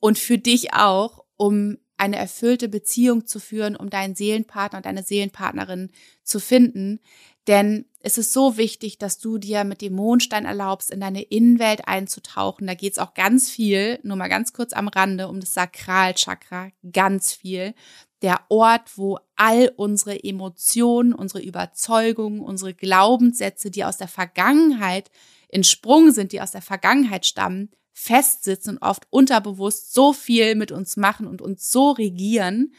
[0.00, 5.02] und für dich auch, um eine erfüllte Beziehung zu führen, um deinen Seelenpartner und deine
[5.02, 5.90] Seelenpartnerin
[6.22, 7.00] zu finden.
[7.46, 11.86] Denn es ist so wichtig, dass du dir mit dem Mondstein erlaubst, in deine Innenwelt
[11.86, 12.66] einzutauchen.
[12.66, 16.70] Da geht es auch ganz viel, nur mal ganz kurz am Rande, um das Sakralchakra,
[16.90, 17.74] ganz viel.
[18.22, 25.10] Der Ort, wo all unsere Emotionen, unsere Überzeugungen, unsere Glaubenssätze, die aus der Vergangenheit
[25.48, 30.96] entsprungen sind, die aus der Vergangenheit stammen, festsitzen und oft unterbewusst so viel mit uns
[30.96, 32.74] machen und uns so regieren.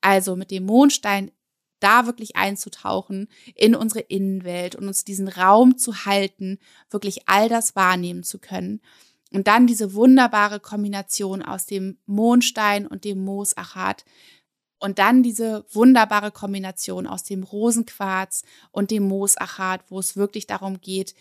[0.00, 1.30] Also mit dem Mondstein
[1.80, 6.58] da wirklich einzutauchen in unsere Innenwelt und uns diesen Raum zu halten,
[6.90, 8.80] wirklich all das wahrnehmen zu können.
[9.32, 14.04] Und dann diese wunderbare Kombination aus dem Mondstein und dem Moosachat.
[14.82, 18.42] Und dann diese wunderbare Kombination aus dem Rosenquarz
[18.72, 21.14] und dem Moosachat, wo es wirklich darum geht,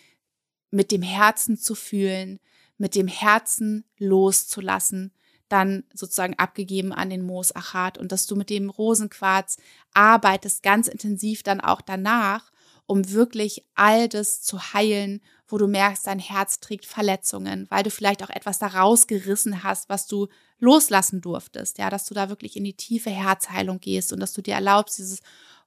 [0.72, 2.40] mit dem Herzen zu fühlen,
[2.80, 5.14] mit dem Herzen loszulassen,
[5.48, 9.58] dann sozusagen abgegeben an den Moosachat und dass du mit dem Rosenquarz
[9.94, 12.52] arbeitest ganz intensiv dann auch danach,
[12.88, 15.22] um wirklich all das zu heilen,
[15.52, 19.90] wo du merkst, dein Herz trägt Verletzungen, weil du vielleicht auch etwas da rausgerissen hast,
[19.90, 20.28] was du
[20.60, 24.42] loslassen durftest, ja, dass du da wirklich in die tiefe Herzheilung gehst und dass du
[24.42, 25.22] dir erlaubst, dieses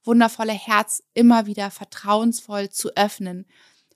[0.04, 3.46] wundervolle Herz immer wieder vertrauensvoll zu öffnen,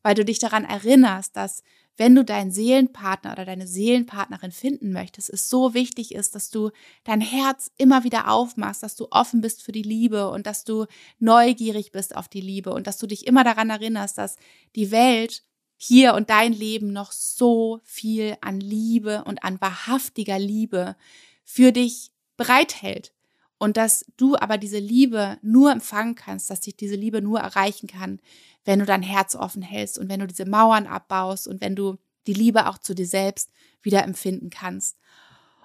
[0.02, 1.62] weil du dich daran erinnerst, dass
[1.98, 6.70] wenn du deinen Seelenpartner oder deine Seelenpartnerin finden möchtest, es so wichtig ist, dass du
[7.02, 10.86] dein Herz immer wieder aufmachst, dass du offen bist für die Liebe und dass du
[11.18, 14.36] neugierig bist auf die Liebe und dass du dich immer daran erinnerst, dass
[14.76, 15.42] die Welt
[15.78, 20.96] hier und dein Leben noch so viel an Liebe und an wahrhaftiger Liebe
[21.44, 23.14] für dich bereithält.
[23.58, 27.86] Und dass du aber diese Liebe nur empfangen kannst, dass dich diese Liebe nur erreichen
[27.86, 28.20] kann,
[28.64, 31.96] wenn du dein Herz offen hältst und wenn du diese Mauern abbaust und wenn du
[32.26, 34.98] die Liebe auch zu dir selbst wieder empfinden kannst.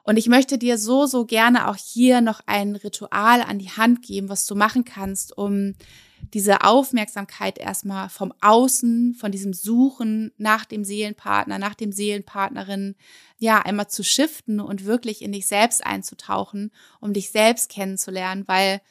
[0.03, 4.03] Und ich möchte dir so, so gerne auch hier noch ein Ritual an die Hand
[4.03, 5.75] geben, was du machen kannst, um
[6.33, 12.95] diese Aufmerksamkeit erstmal vom Außen, von diesem Suchen nach dem Seelenpartner, nach dem Seelenpartnerin,
[13.37, 18.81] ja, einmal zu shiften und wirklich in dich selbst einzutauchen, um dich selbst kennenzulernen, weil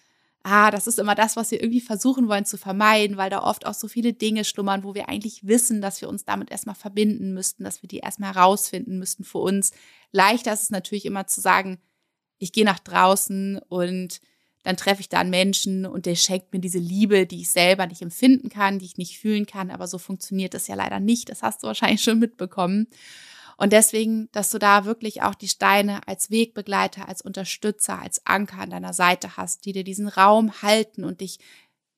[0.45, 3.67] ah, das ist immer das, was wir irgendwie versuchen wollen zu vermeiden, weil da oft
[3.67, 7.33] auch so viele Dinge schlummern, wo wir eigentlich wissen, dass wir uns damit erstmal verbinden
[7.33, 9.73] müssten, dass wir die erstmal herausfinden müssten für uns.
[10.11, 11.81] Leichter ist es natürlich immer zu sagen,
[12.39, 14.21] ich gehe nach draußen und
[14.63, 17.87] dann treffe ich da einen Menschen und der schenkt mir diese Liebe, die ich selber
[17.87, 21.29] nicht empfinden kann, die ich nicht fühlen kann, aber so funktioniert das ja leider nicht.
[21.29, 22.87] Das hast du wahrscheinlich schon mitbekommen.
[23.57, 28.59] Und deswegen, dass du da wirklich auch die Steine als Wegbegleiter, als Unterstützer, als Anker
[28.59, 31.39] an deiner Seite hast, die dir diesen Raum halten und dich,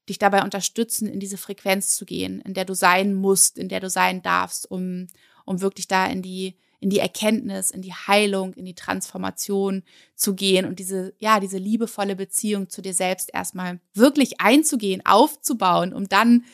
[0.09, 3.81] dich dabei unterstützen, in diese Frequenz zu gehen, in der du sein musst, in der
[3.81, 5.07] du sein darfst, um,
[5.45, 10.35] um wirklich da in die, in die Erkenntnis, in die Heilung, in die Transformation zu
[10.35, 16.11] gehen und diese, ja, diese liebevolle Beziehung zu dir selbst erstmal wirklich einzugehen, aufzubauen, um
[16.11, 16.45] dann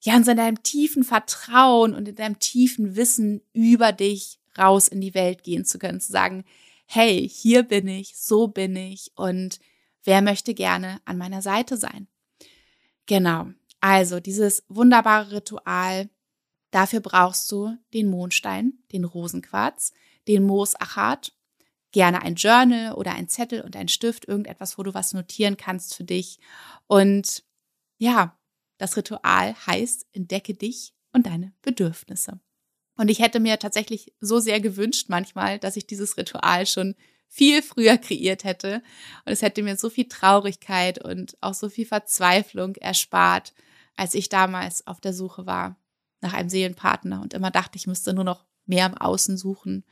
[0.00, 5.14] ja in deinem tiefen Vertrauen und in deinem tiefen Wissen über dich raus in die
[5.14, 6.44] Welt gehen zu können, zu sagen,
[6.86, 9.58] hey, hier bin ich, so bin ich und
[10.04, 12.06] wer möchte gerne an meiner Seite sein?
[13.06, 13.48] Genau.
[13.80, 16.08] Also dieses wunderbare Ritual,
[16.72, 19.92] dafür brauchst du den Mondstein, den Rosenquarz,
[20.26, 21.32] den Moosachat,
[21.92, 25.94] gerne ein Journal oder ein Zettel und ein Stift, irgendetwas, wo du was notieren kannst
[25.94, 26.40] für dich.
[26.86, 27.44] Und
[27.98, 28.36] ja,
[28.78, 32.40] das Ritual heißt, entdecke dich und deine Bedürfnisse.
[32.96, 36.94] Und ich hätte mir tatsächlich so sehr gewünscht manchmal, dass ich dieses Ritual schon
[37.28, 38.82] viel früher kreiert hätte.
[39.24, 43.54] Und es hätte mir so viel Traurigkeit und auch so viel Verzweiflung erspart,
[43.96, 45.76] als ich damals auf der Suche war
[46.22, 49.84] nach einem Seelenpartner und immer dachte, ich müsste nur noch mehr im Außen suchen.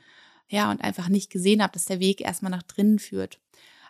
[0.47, 3.39] Ja, und einfach nicht gesehen habe, dass der Weg erstmal nach drinnen führt.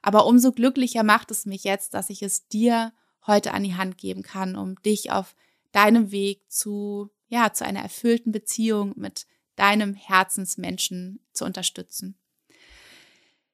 [0.01, 2.93] Aber umso glücklicher macht es mich jetzt, dass ich es dir
[3.25, 5.35] heute an die Hand geben kann, um dich auf
[5.71, 9.25] deinem Weg zu ja, zu einer erfüllten Beziehung mit
[9.55, 12.17] deinem Herzensmenschen zu unterstützen.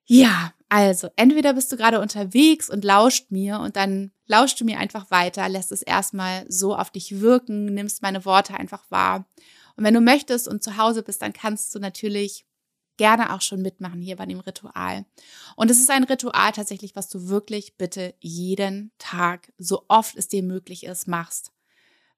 [0.03, 4.79] Ja, also entweder bist du gerade unterwegs und lauscht mir und dann lauscht du mir
[4.79, 9.25] einfach weiter, lässt es erstmal so auf dich wirken, nimmst meine Worte einfach wahr.
[9.75, 12.45] Und wenn du möchtest und zu Hause bist, dann kannst du natürlich
[12.97, 15.05] gerne auch schon mitmachen hier bei dem Ritual.
[15.55, 20.27] Und es ist ein Ritual tatsächlich, was du wirklich bitte jeden Tag, so oft es
[20.27, 21.51] dir möglich ist, machst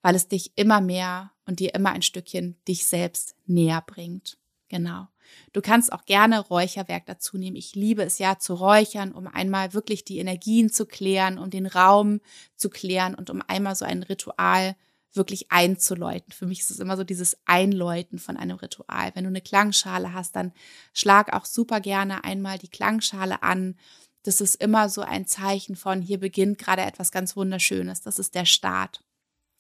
[0.02, 4.39] weil es dich immer mehr und dir immer ein Stückchen dich selbst näher bringt.
[4.70, 5.08] Genau.
[5.52, 7.56] Du kannst auch gerne Räucherwerk dazu nehmen.
[7.56, 11.66] Ich liebe es ja zu räuchern, um einmal wirklich die Energien zu klären, um den
[11.66, 12.22] Raum
[12.56, 14.76] zu klären und um einmal so ein Ritual
[15.14, 16.32] wirklich einzuläuten.
[16.32, 19.12] Für mich ist es immer so dieses Einläuten von einem Ritual.
[19.16, 20.54] Wenn du eine Klangschale hast, dann
[20.94, 23.76] schlag auch super gerne einmal die Klangschale an.
[24.24, 28.02] Das ist immer so ein Zeichen von, hier beginnt gerade etwas ganz Wunderschönes.
[28.02, 29.04] Das ist der Start.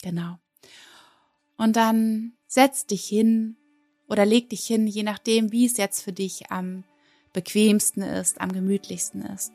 [0.03, 0.37] Genau.
[1.57, 3.57] Und dann setz dich hin
[4.09, 6.83] oder leg dich hin, je nachdem, wie es jetzt für dich am
[7.31, 9.53] bequemsten ist, am gemütlichsten ist.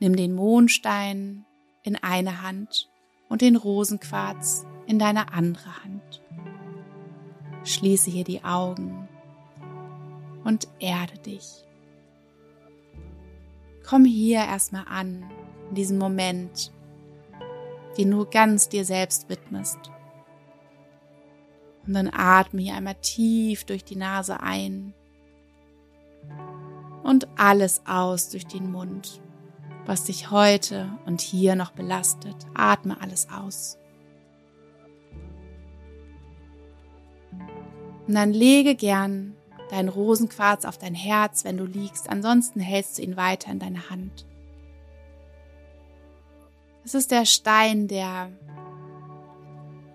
[0.00, 1.44] Nimm den Mondstein
[1.82, 2.88] in eine Hand
[3.28, 6.22] und den Rosenquarz in deine andere Hand.
[7.64, 9.08] Schließe hier die Augen
[10.44, 11.64] und erde dich.
[13.86, 15.30] Komm hier erstmal an,
[15.68, 16.72] in diesem Moment,
[17.98, 19.78] den du ganz dir selbst widmest.
[21.86, 24.94] Und dann atme hier einmal tief durch die Nase ein
[27.02, 29.20] und alles aus durch den Mund,
[29.86, 32.36] was dich heute und hier noch belastet.
[32.54, 33.78] Atme alles aus.
[38.06, 39.36] Und dann lege gern
[39.70, 42.10] deinen Rosenquarz auf dein Herz, wenn du liegst.
[42.10, 44.26] Ansonsten hältst du ihn weiter in deine Hand.
[46.84, 48.30] Es ist der Stein, der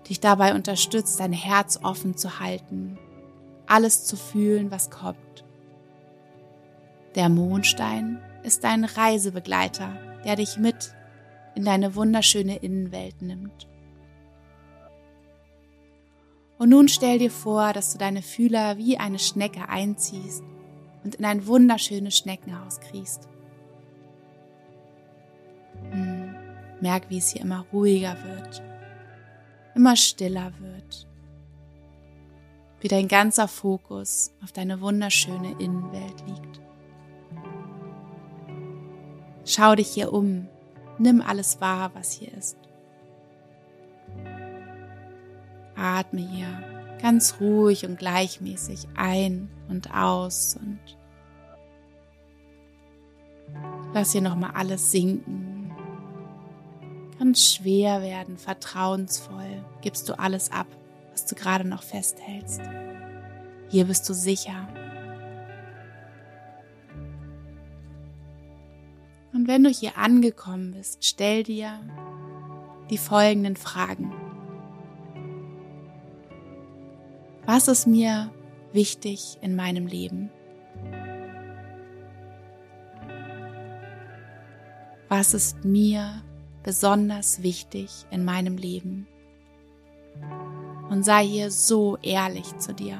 [0.08, 2.98] dich dabei unterstützt, dein Herz offen zu halten,
[3.66, 5.44] alles zu fühlen, was kommt.
[7.14, 10.94] Der Mondstein ist dein Reisebegleiter, der dich mit
[11.54, 13.66] in deine wunderschöne Innenwelt nimmt.
[16.58, 20.42] Und nun stell dir vor, dass du deine Fühler wie eine Schnecke einziehst
[21.04, 23.28] und in ein wunderschönes Schneckenhaus kriegst.
[25.90, 26.34] Hm.
[26.80, 28.62] Merk, wie es hier immer ruhiger wird,
[29.76, 31.06] immer stiller wird,
[32.80, 36.60] wie dein ganzer Fokus auf deine wunderschöne Innenwelt liegt.
[39.44, 40.48] Schau dich hier um,
[40.98, 42.56] nimm alles wahr, was hier ist.
[45.76, 50.80] Atme hier ganz ruhig und gleichmäßig ein und aus und
[53.92, 55.55] lass hier nochmal alles sinken.
[57.18, 60.66] Ganz schwer werden, vertrauensvoll gibst du alles ab,
[61.12, 62.60] was du gerade noch festhältst.
[63.68, 64.68] Hier bist du sicher.
[69.32, 71.80] Und wenn du hier angekommen bist, stell dir
[72.90, 74.12] die folgenden Fragen.
[77.46, 78.30] Was ist mir
[78.72, 80.30] wichtig in meinem Leben?
[85.08, 86.22] Was ist mir
[86.66, 89.06] besonders wichtig in meinem Leben?
[90.90, 92.98] Und sei hier so ehrlich zu dir.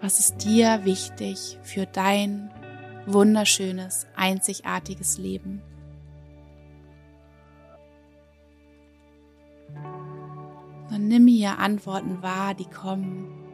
[0.00, 2.50] Was ist dir wichtig für dein
[3.06, 5.62] wunderschönes, einzigartiges Leben?
[10.90, 13.45] Und nimm hier Antworten wahr, die kommen.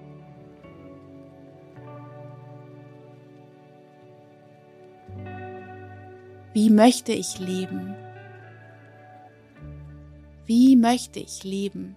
[6.55, 7.95] Wie möchte ich leben?
[10.45, 11.97] Wie möchte ich leben?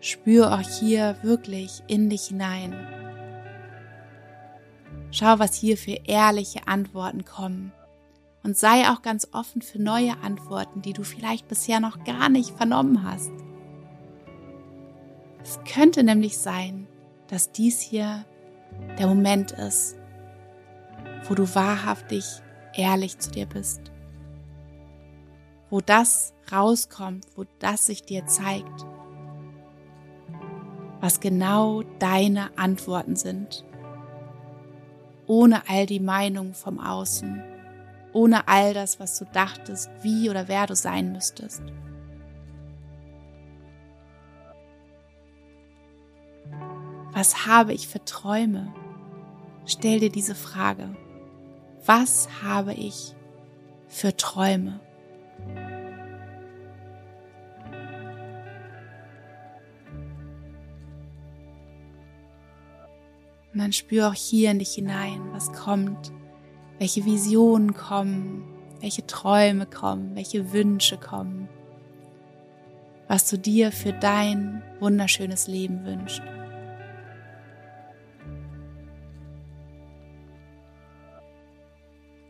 [0.00, 2.74] Spür auch hier wirklich in dich hinein.
[5.10, 7.72] Schau, was hier für ehrliche Antworten kommen.
[8.42, 12.56] Und sei auch ganz offen für neue Antworten, die du vielleicht bisher noch gar nicht
[12.56, 13.32] vernommen hast.
[15.42, 16.86] Es könnte nämlich sein,
[17.26, 18.24] dass dies hier
[18.98, 19.96] der Moment ist,
[21.28, 22.24] wo du wahrhaftig
[22.74, 23.80] ehrlich zu dir bist.
[25.70, 28.86] Wo das rauskommt, wo das sich dir zeigt.
[31.00, 33.64] Was genau deine Antworten sind
[35.28, 37.42] ohne all die Meinung vom Außen,
[38.12, 41.62] ohne all das, was du dachtest, wie oder wer du sein müsstest.
[47.12, 48.72] Was habe ich für Träume?
[49.66, 50.94] Stell dir diese Frage.
[51.84, 53.14] Was habe ich
[53.88, 54.80] für Träume?
[63.52, 66.12] Und dann spür auch hier in dich hinein, was kommt,
[66.78, 68.44] welche Visionen kommen,
[68.80, 71.48] welche Träume kommen, welche Wünsche kommen,
[73.08, 76.22] was du dir für dein wunderschönes Leben wünschst.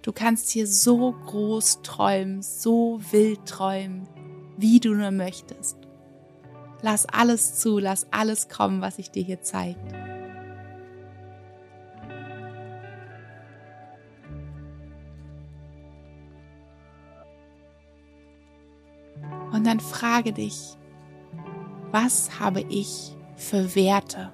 [0.03, 4.09] Du kannst hier so groß träumen, so wild träumen,
[4.57, 5.77] wie du nur möchtest.
[6.81, 9.98] Lass alles zu, lass alles kommen, was sich dir hier zeigt.
[19.69, 20.79] Dann frage dich,
[21.91, 24.33] was habe ich für Werte?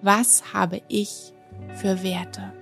[0.00, 1.32] Was habe ich
[1.74, 2.52] für Werte?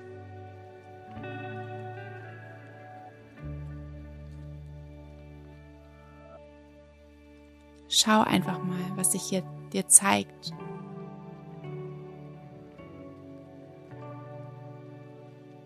[7.91, 10.55] Schau einfach mal, was sich hier dir zeigt.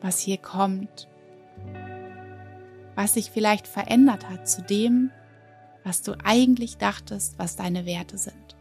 [0.00, 1.08] Was hier kommt
[2.94, 5.10] was sich vielleicht verändert hat zu dem,
[5.84, 8.56] was du eigentlich dachtest, was deine Werte sind.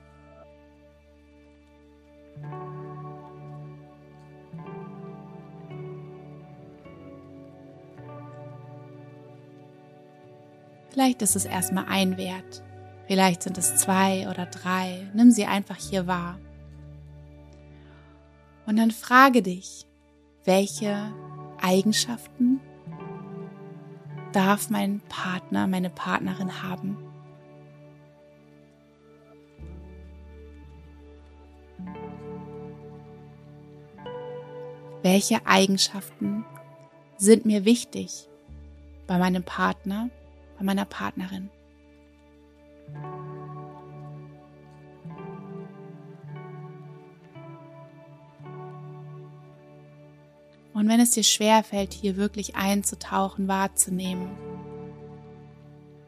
[10.89, 12.63] Vielleicht ist es erstmal ein Wert,
[13.07, 15.09] vielleicht sind es zwei oder drei.
[15.13, 16.37] Nimm sie einfach hier wahr.
[18.65, 19.85] Und dann frage dich,
[20.43, 21.11] welche
[21.61, 22.59] Eigenschaften
[24.31, 26.97] darf mein Partner, meine Partnerin haben.
[35.03, 36.45] Welche Eigenschaften
[37.17, 38.29] sind mir wichtig
[39.07, 40.09] bei meinem Partner,
[40.57, 41.49] bei meiner Partnerin?
[50.73, 54.29] Und wenn es dir schwerfällt, hier wirklich einzutauchen, wahrzunehmen,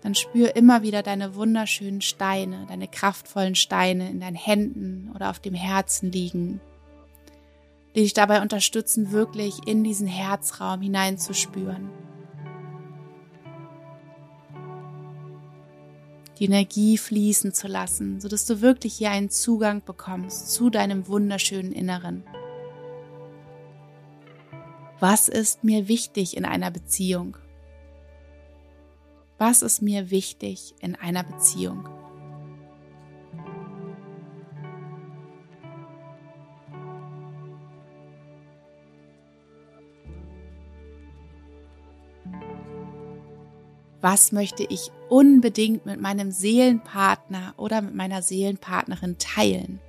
[0.01, 5.39] dann spür immer wieder deine wunderschönen Steine, deine kraftvollen Steine in deinen Händen oder auf
[5.39, 6.59] dem Herzen liegen,
[7.95, 11.89] die dich dabei unterstützen, wirklich in diesen Herzraum hineinzuspüren.
[16.39, 21.71] Die Energie fließen zu lassen, sodass du wirklich hier einen Zugang bekommst zu deinem wunderschönen
[21.71, 22.23] Inneren.
[25.05, 27.35] Was ist mir wichtig in einer Beziehung?
[29.37, 31.89] Was ist mir wichtig in einer Beziehung?
[43.99, 49.81] Was möchte ich unbedingt mit meinem Seelenpartner oder mit meiner Seelenpartnerin teilen?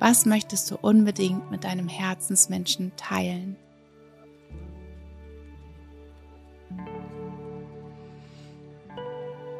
[0.00, 3.56] Was möchtest du unbedingt mit deinem Herzensmenschen teilen?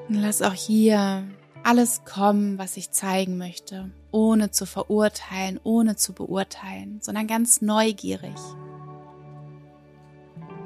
[0.09, 1.25] Und lass auch hier
[1.63, 8.35] alles kommen, was ich zeigen möchte, ohne zu verurteilen, ohne zu beurteilen, sondern ganz neugierig.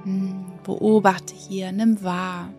[0.04, 2.50] Hm, beobachte hier, nimm wahr.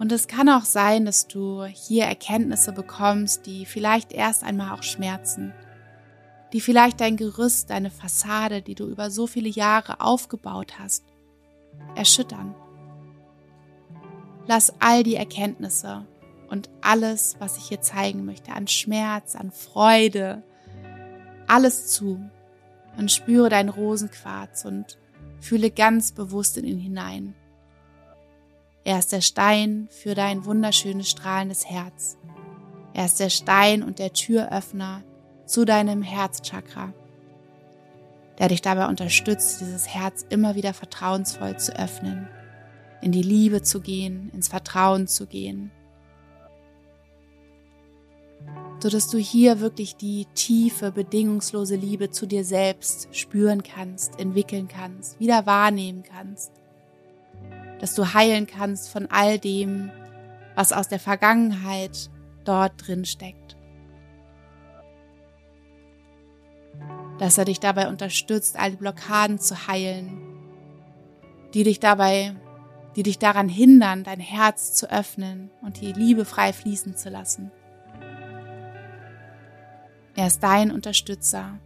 [0.00, 4.82] Und es kann auch sein, dass du hier Erkenntnisse bekommst, die vielleicht erst einmal auch
[4.82, 5.52] schmerzen,
[6.54, 11.04] die vielleicht dein Gerüst, deine Fassade, die du über so viele Jahre aufgebaut hast,
[11.94, 12.54] erschüttern.
[14.46, 16.06] Lass all die Erkenntnisse
[16.48, 20.42] und alles, was ich hier zeigen möchte, an Schmerz, an Freude,
[21.46, 22.18] alles zu
[22.96, 24.96] und spüre deinen Rosenquarz und
[25.40, 27.34] fühle ganz bewusst in ihn hinein.
[28.82, 32.16] Er ist der Stein für dein wunderschönes strahlendes Herz.
[32.94, 35.02] Er ist der Stein und der Türöffner
[35.44, 36.94] zu deinem Herzchakra,
[38.38, 42.28] der dich dabei unterstützt, dieses Herz immer wieder vertrauensvoll zu öffnen,
[43.02, 45.70] in die Liebe zu gehen, ins Vertrauen zu gehen,
[48.82, 54.68] so dass du hier wirklich die tiefe, bedingungslose Liebe zu dir selbst spüren kannst, entwickeln
[54.68, 56.59] kannst, wieder wahrnehmen kannst
[57.80, 59.90] dass du heilen kannst von all dem,
[60.54, 62.10] was aus der Vergangenheit
[62.44, 63.56] dort drin steckt.
[67.18, 70.20] Dass er dich dabei unterstützt, all die Blockaden zu heilen,
[71.54, 72.34] die dich dabei,
[72.96, 77.50] die dich daran hindern, dein Herz zu öffnen und die Liebe frei fließen zu lassen.
[80.16, 81.58] Er ist dein Unterstützer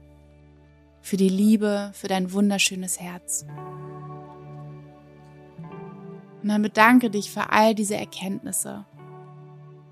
[1.01, 3.47] für die Liebe, für dein wunderschönes Herz.
[6.45, 8.85] Und dann bedanke dich für all diese Erkenntnisse,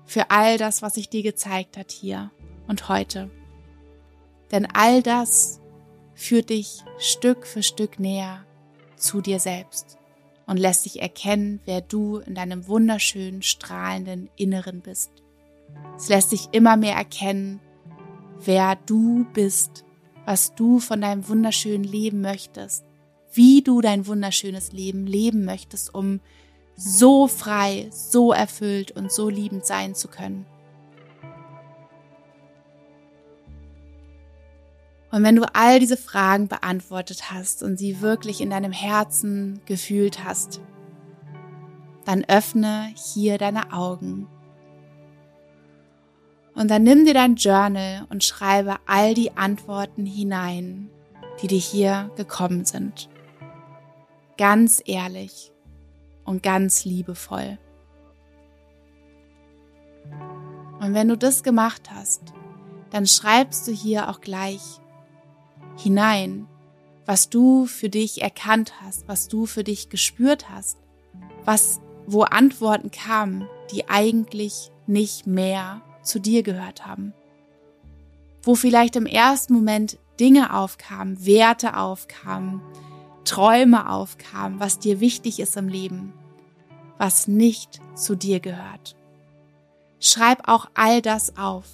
[0.05, 2.29] für all das, was sich dir gezeigt hat hier
[2.67, 3.31] und heute.
[4.51, 5.59] Denn all das
[6.13, 8.45] führt dich Stück für Stück näher
[8.97, 9.97] zu dir selbst
[10.45, 15.09] und lässt dich erkennen, wer du in deinem wunderschönen, strahlenden Inneren bist.
[15.97, 17.61] Es lässt dich immer mehr erkennen,
[18.45, 19.85] wer du bist,
[20.25, 22.85] was du von deinem wunderschönen Leben möchtest,
[23.31, 26.19] wie du dein wunderschönes Leben leben möchtest, um
[26.75, 30.45] so frei, so erfüllt und so liebend sein zu können.
[35.11, 40.23] Und wenn du all diese Fragen beantwortet hast und sie wirklich in deinem Herzen gefühlt
[40.23, 40.59] hast,
[42.03, 44.27] dann öffne hier deine Augen.
[46.55, 50.89] Und dann nimm dir dein Journal und schreibe all die Antworten hinein,
[51.41, 53.07] die dir hier gekommen sind.
[54.37, 55.52] Ganz ehrlich
[56.25, 57.57] und ganz liebevoll.
[60.79, 62.21] Und wenn du das gemacht hast,
[62.89, 64.61] dann schreibst du hier auch gleich
[65.77, 66.47] hinein,
[67.05, 70.77] was du für dich erkannt hast, was du für dich gespürt hast,
[71.45, 77.13] was, wo Antworten kamen, die eigentlich nicht mehr zu dir gehört haben.
[78.41, 82.61] Wo vielleicht im ersten Moment Dinge aufkamen, Werte aufkamen,
[83.25, 86.13] Träume aufkamen, was dir wichtig ist im Leben,
[86.97, 88.95] was nicht zu dir gehört.
[89.99, 91.65] Schreib auch all das auf.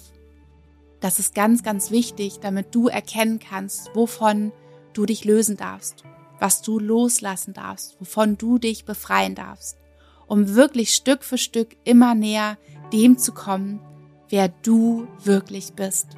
[1.00, 4.52] Das ist ganz, ganz wichtig, damit du erkennen kannst, wovon
[4.92, 6.04] du dich lösen darfst,
[6.38, 9.76] was du loslassen darfst, wovon du dich befreien darfst,
[10.26, 12.58] um wirklich Stück für Stück immer näher
[12.92, 13.80] dem zu kommen,
[14.28, 16.16] wer du wirklich bist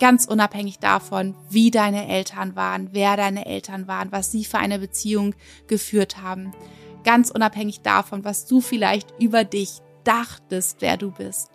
[0.00, 4.80] ganz unabhängig davon, wie deine Eltern waren, wer deine Eltern waren, was sie für eine
[4.80, 5.34] Beziehung
[5.68, 6.52] geführt haben,
[7.04, 11.50] ganz unabhängig davon, was du vielleicht über dich dachtest, wer du bist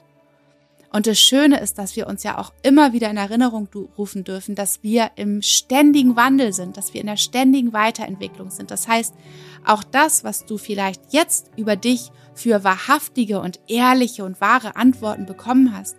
[0.92, 3.68] Und das Schöne ist, dass wir uns ja auch immer wieder in Erinnerung
[3.98, 8.72] rufen dürfen, dass wir im ständigen Wandel sind, dass wir in der ständigen Weiterentwicklung sind.
[8.72, 9.14] Das heißt,
[9.66, 15.26] auch das, was du vielleicht jetzt über dich für wahrhaftige und ehrliche und wahre Antworten
[15.26, 15.98] bekommen hast,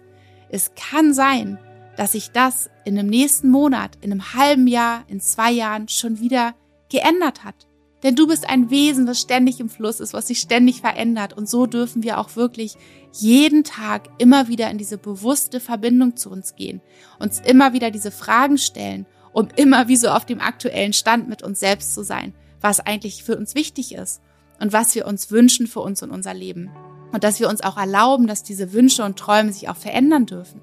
[0.49, 1.59] es kann sein,
[1.97, 6.20] dass sich das in einem nächsten Monat, in einem halben Jahr, in zwei Jahren schon
[6.20, 6.55] wieder
[6.90, 7.66] geändert hat.
[8.03, 11.32] Denn du bist ein Wesen, was ständig im Fluss ist, was sich ständig verändert.
[11.32, 12.76] Und so dürfen wir auch wirklich
[13.12, 16.82] jeden Tag immer wieder in diese bewusste Verbindung zu uns gehen,
[17.18, 21.42] uns immer wieder diese Fragen stellen, um immer wie so auf dem aktuellen Stand mit
[21.42, 24.20] uns selbst zu sein, was eigentlich für uns wichtig ist
[24.61, 26.70] und was wir uns wünschen für uns und unser Leben.
[27.12, 30.61] Und dass wir uns auch erlauben, dass diese Wünsche und Träume sich auch verändern dürfen.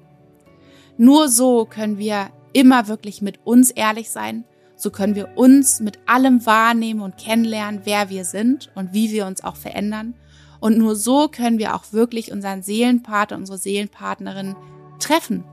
[0.96, 4.44] Nur so können wir immer wirklich mit uns ehrlich sein
[4.76, 9.26] so können wir uns mit allem wahrnehmen und kennenlernen, wer wir sind und wie wir
[9.26, 10.14] uns auch verändern.
[10.60, 14.56] Und nur so können wir auch wirklich unseren Seelenpartner, unsere Seelenpartnerin
[14.98, 15.44] treffen.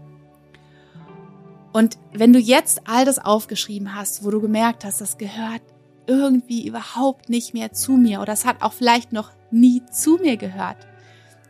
[1.73, 5.61] Und wenn du jetzt all das aufgeschrieben hast, wo du gemerkt hast, das gehört
[6.07, 10.35] irgendwie überhaupt nicht mehr zu mir oder es hat auch vielleicht noch nie zu mir
[10.35, 10.87] gehört,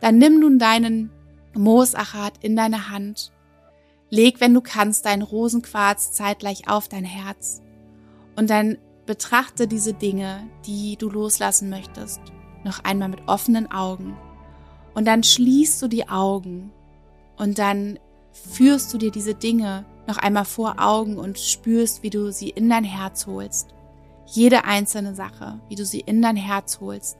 [0.00, 1.10] dann nimm nun deinen
[1.54, 3.32] Moosachat in deine Hand
[4.12, 7.62] Leg, wenn du kannst, deinen Rosenquarz zeitgleich auf dein Herz
[8.36, 12.20] und dann betrachte diese Dinge, die du loslassen möchtest,
[12.62, 14.14] noch einmal mit offenen Augen.
[14.92, 16.72] Und dann schließt du die Augen
[17.38, 17.98] und dann
[18.32, 22.68] führst du dir diese Dinge noch einmal vor Augen und spürst, wie du sie in
[22.68, 23.68] dein Herz holst.
[24.26, 27.16] Jede einzelne Sache, wie du sie in dein Herz holst,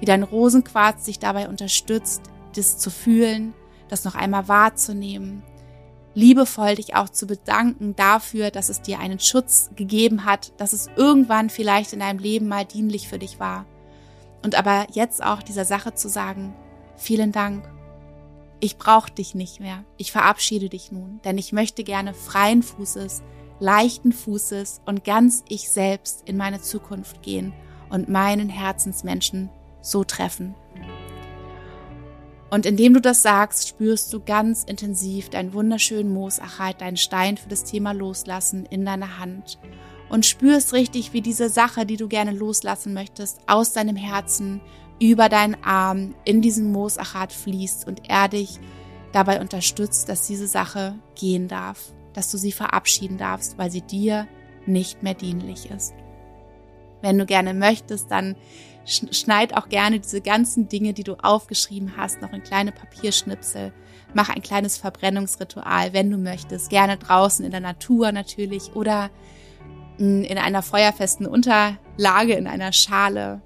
[0.00, 2.22] wie dein Rosenquarz dich dabei unterstützt,
[2.56, 3.54] das zu fühlen,
[3.86, 5.44] das noch einmal wahrzunehmen,
[6.14, 10.88] liebevoll dich auch zu bedanken dafür, dass es dir einen Schutz gegeben hat, dass es
[10.96, 13.66] irgendwann vielleicht in deinem Leben mal dienlich für dich war.
[14.44, 16.54] Und aber jetzt auch dieser Sache zu sagen,
[16.96, 17.68] vielen Dank.
[18.60, 19.84] Ich brauche dich nicht mehr.
[19.96, 23.22] Ich verabschiede dich nun, denn ich möchte gerne freien Fußes,
[23.58, 27.52] leichten Fußes und ganz ich selbst in meine Zukunft gehen
[27.90, 29.50] und meinen Herzensmenschen
[29.80, 30.54] so treffen.
[32.52, 37.48] Und indem du das sagst, spürst du ganz intensiv deinen wunderschönen Moosacheit, deinen Stein für
[37.48, 39.58] das Thema Loslassen in deiner Hand
[40.10, 44.60] und spürst richtig, wie diese Sache, die du gerne loslassen möchtest, aus deinem Herzen
[45.00, 48.60] über deinen Arm in diesen Moosachat fließt und er dich
[49.12, 54.28] dabei unterstützt, dass diese Sache gehen darf, dass du sie verabschieden darfst, weil sie dir
[54.66, 55.94] nicht mehr dienlich ist.
[57.00, 58.36] Wenn du gerne möchtest, dann
[58.84, 63.72] schneid auch gerne diese ganzen Dinge, die du aufgeschrieben hast, noch in kleine Papierschnipsel.
[64.14, 66.70] Mach ein kleines Verbrennungsritual, wenn du möchtest.
[66.70, 69.10] Gerne draußen in der Natur natürlich oder
[69.98, 73.40] mm, in einer feuerfesten Unterlage, in einer Schale.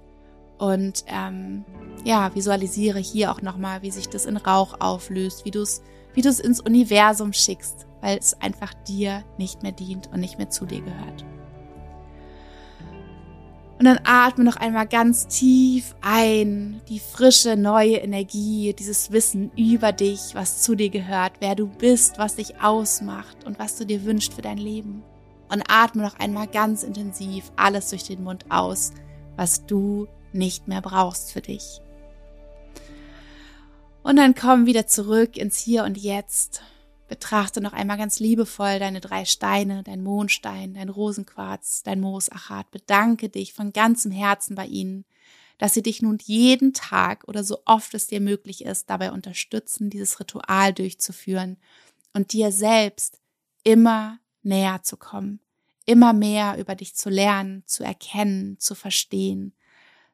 [0.58, 1.64] Und ähm,
[2.04, 5.82] ja, visualisiere hier auch nochmal, wie sich das in Rauch auflöst, wie du es
[6.16, 10.38] wie du es ins Universum schickst, weil es einfach dir nicht mehr dient und nicht
[10.38, 11.26] mehr zu dir gehört.
[13.78, 19.92] Und dann atme noch einmal ganz tief ein, die frische, neue Energie, dieses Wissen über
[19.92, 24.04] dich, was zu dir gehört, wer du bist, was dich ausmacht und was du dir
[24.04, 25.02] wünschst für dein Leben.
[25.50, 28.92] Und atme noch einmal ganz intensiv alles durch den Mund aus,
[29.36, 31.82] was du nicht mehr brauchst für dich.
[34.02, 36.62] Und dann komm wieder zurück ins Hier und Jetzt
[37.08, 42.70] Betrachte noch einmal ganz liebevoll deine drei Steine, dein Mondstein, dein Rosenquarz, dein Moosachat.
[42.72, 45.04] Bedanke dich von ganzem Herzen bei ihnen,
[45.58, 49.88] dass sie dich nun jeden Tag oder so oft es dir möglich ist, dabei unterstützen,
[49.88, 51.58] dieses Ritual durchzuführen
[52.12, 53.20] und dir selbst
[53.62, 55.40] immer näher zu kommen,
[55.86, 59.54] immer mehr über dich zu lernen, zu erkennen, zu verstehen,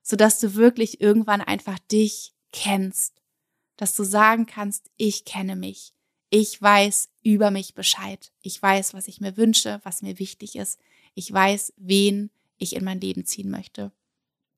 [0.02, 3.14] so dass du wirklich irgendwann einfach dich kennst,
[3.76, 5.94] dass du sagen kannst, ich kenne mich
[6.34, 8.32] ich weiß über mich Bescheid.
[8.40, 10.80] Ich weiß, was ich mir wünsche, was mir wichtig ist.
[11.14, 13.92] Ich weiß, wen ich in mein Leben ziehen möchte.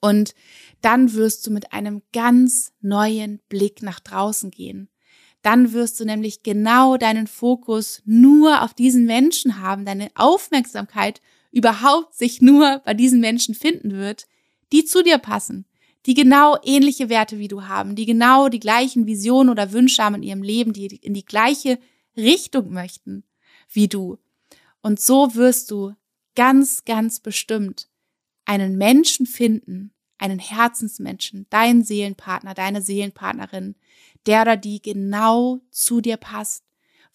[0.00, 0.36] Und
[0.82, 4.88] dann wirst du mit einem ganz neuen Blick nach draußen gehen.
[5.42, 11.20] Dann wirst du nämlich genau deinen Fokus nur auf diesen Menschen haben, deine Aufmerksamkeit
[11.50, 14.28] überhaupt sich nur bei diesen Menschen finden wird,
[14.72, 15.66] die zu dir passen,
[16.06, 20.16] die genau ähnliche Werte wie du haben, die genau die gleichen Visionen oder Wünsche haben
[20.16, 21.78] in ihrem Leben, die in die gleiche
[22.16, 23.24] Richtung möchten
[23.70, 24.18] wie du.
[24.82, 25.94] Und so wirst du
[26.34, 27.88] ganz, ganz bestimmt
[28.44, 33.74] einen Menschen finden, einen Herzensmenschen, deinen Seelenpartner, deine Seelenpartnerin,
[34.26, 36.63] der oder die genau zu dir passt,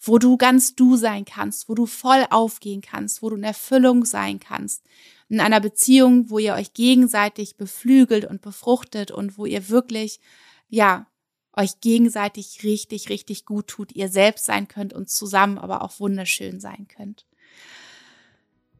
[0.00, 4.04] wo du ganz du sein kannst, wo du voll aufgehen kannst, wo du in Erfüllung
[4.04, 4.82] sein kannst,
[5.28, 10.20] in einer Beziehung, wo ihr euch gegenseitig beflügelt und befruchtet und wo ihr wirklich,
[10.68, 11.06] ja,
[11.54, 16.60] euch gegenseitig richtig, richtig gut tut, ihr selbst sein könnt und zusammen aber auch wunderschön
[16.60, 17.26] sein könnt.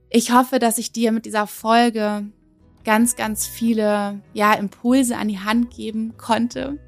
[0.08, 2.26] Ich hoffe, dass ich dir mit dieser Folge
[2.84, 6.78] ganz, ganz viele, ja, Impulse an die Hand geben konnte,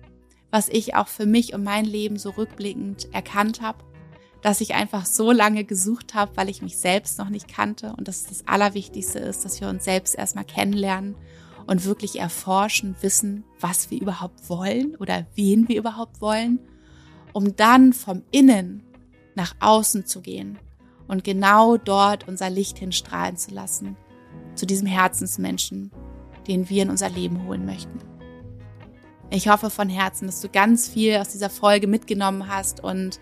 [0.50, 3.84] was ich auch für mich und mein Leben so rückblickend erkannt habe,
[4.42, 8.08] dass ich einfach so lange gesucht habe, weil ich mich selbst noch nicht kannte und
[8.08, 11.14] dass das Allerwichtigste ist, dass wir uns selbst erstmal kennenlernen
[11.66, 16.58] und wirklich erforschen, wissen, was wir überhaupt wollen oder wen wir überhaupt wollen,
[17.32, 18.82] um dann vom Innen
[19.36, 20.58] nach außen zu gehen
[21.06, 23.96] und genau dort unser Licht hinstrahlen zu lassen,
[24.56, 25.92] zu diesem Herzensmenschen,
[26.48, 28.00] den wir in unser Leben holen möchten.
[29.30, 33.20] Ich hoffe von Herzen, dass du ganz viel aus dieser Folge mitgenommen hast und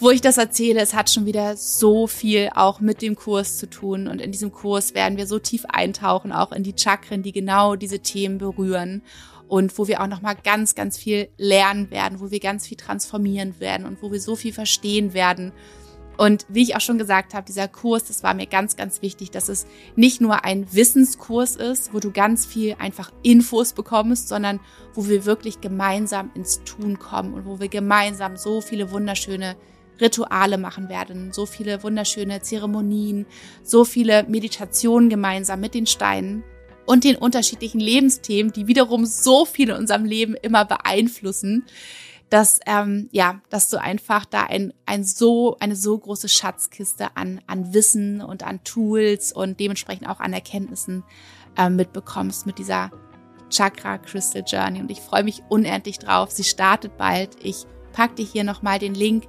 [0.00, 3.68] wo ich das erzähle, es hat schon wieder so viel auch mit dem Kurs zu
[3.68, 4.06] tun.
[4.06, 7.74] Und in diesem Kurs werden wir so tief eintauchen, auch in die Chakren, die genau
[7.74, 9.02] diese Themen berühren.
[9.48, 13.58] Und wo wir auch nochmal ganz, ganz viel lernen werden, wo wir ganz viel transformieren
[13.60, 15.52] werden und wo wir so viel verstehen werden.
[16.18, 19.30] Und wie ich auch schon gesagt habe, dieser Kurs, das war mir ganz, ganz wichtig,
[19.30, 24.60] dass es nicht nur ein Wissenskurs ist, wo du ganz viel einfach Infos bekommst, sondern
[24.94, 29.56] wo wir wirklich gemeinsam ins Tun kommen und wo wir gemeinsam so viele wunderschöne
[30.00, 33.26] Rituale machen werden, so viele wunderschöne Zeremonien,
[33.62, 36.44] so viele Meditationen gemeinsam mit den Steinen
[36.86, 41.64] und den unterschiedlichen Lebensthemen, die wiederum so viel in unserem Leben immer beeinflussen,
[42.30, 47.40] dass ähm, ja, dass du einfach da ein, ein so eine so große Schatzkiste an
[47.46, 51.04] an Wissen und an Tools und dementsprechend auch an Erkenntnissen
[51.56, 52.90] äh, mitbekommst mit dieser
[53.50, 56.30] Chakra Crystal Journey und ich freue mich unendlich drauf.
[56.30, 57.30] Sie startet bald.
[57.42, 59.24] Ich pack dir hier noch mal den Link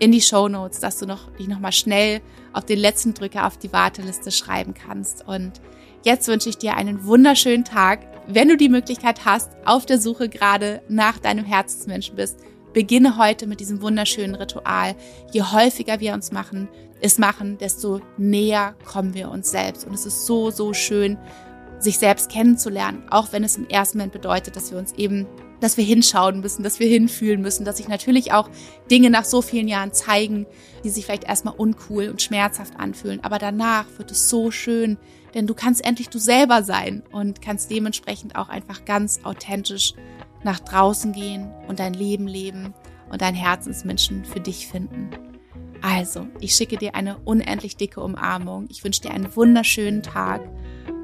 [0.00, 2.20] in die Show Notes, dass du noch, dich nochmal schnell
[2.52, 5.28] auf den letzten Drücker auf die Warteliste schreiben kannst.
[5.28, 5.60] Und
[6.02, 8.00] jetzt wünsche ich dir einen wunderschönen Tag.
[8.26, 12.38] Wenn du die Möglichkeit hast, auf der Suche gerade nach deinem Herzensmenschen bist,
[12.72, 14.96] beginne heute mit diesem wunderschönen Ritual.
[15.32, 16.68] Je häufiger wir uns machen,
[17.02, 19.86] es machen, desto näher kommen wir uns selbst.
[19.86, 21.18] Und es ist so, so schön,
[21.78, 25.26] sich selbst kennenzulernen, auch wenn es im ersten Moment bedeutet, dass wir uns eben
[25.60, 28.48] dass wir hinschauen müssen, dass wir hinfühlen müssen, dass sich natürlich auch
[28.90, 30.46] Dinge nach so vielen Jahren zeigen,
[30.84, 33.20] die sich vielleicht erstmal uncool und schmerzhaft anfühlen.
[33.22, 34.98] Aber danach wird es so schön,
[35.34, 39.94] denn du kannst endlich du selber sein und kannst dementsprechend auch einfach ganz authentisch
[40.42, 42.74] nach draußen gehen und dein Leben leben
[43.10, 45.10] und dein Herzensmenschen für dich finden.
[45.82, 48.66] Also, ich schicke dir eine unendlich dicke Umarmung.
[48.68, 50.42] Ich wünsche dir einen wunderschönen Tag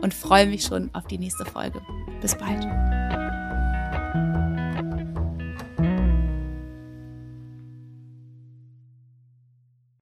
[0.02, 1.80] und freue mich schon auf die nächste Folge.
[2.20, 2.66] Bis bald.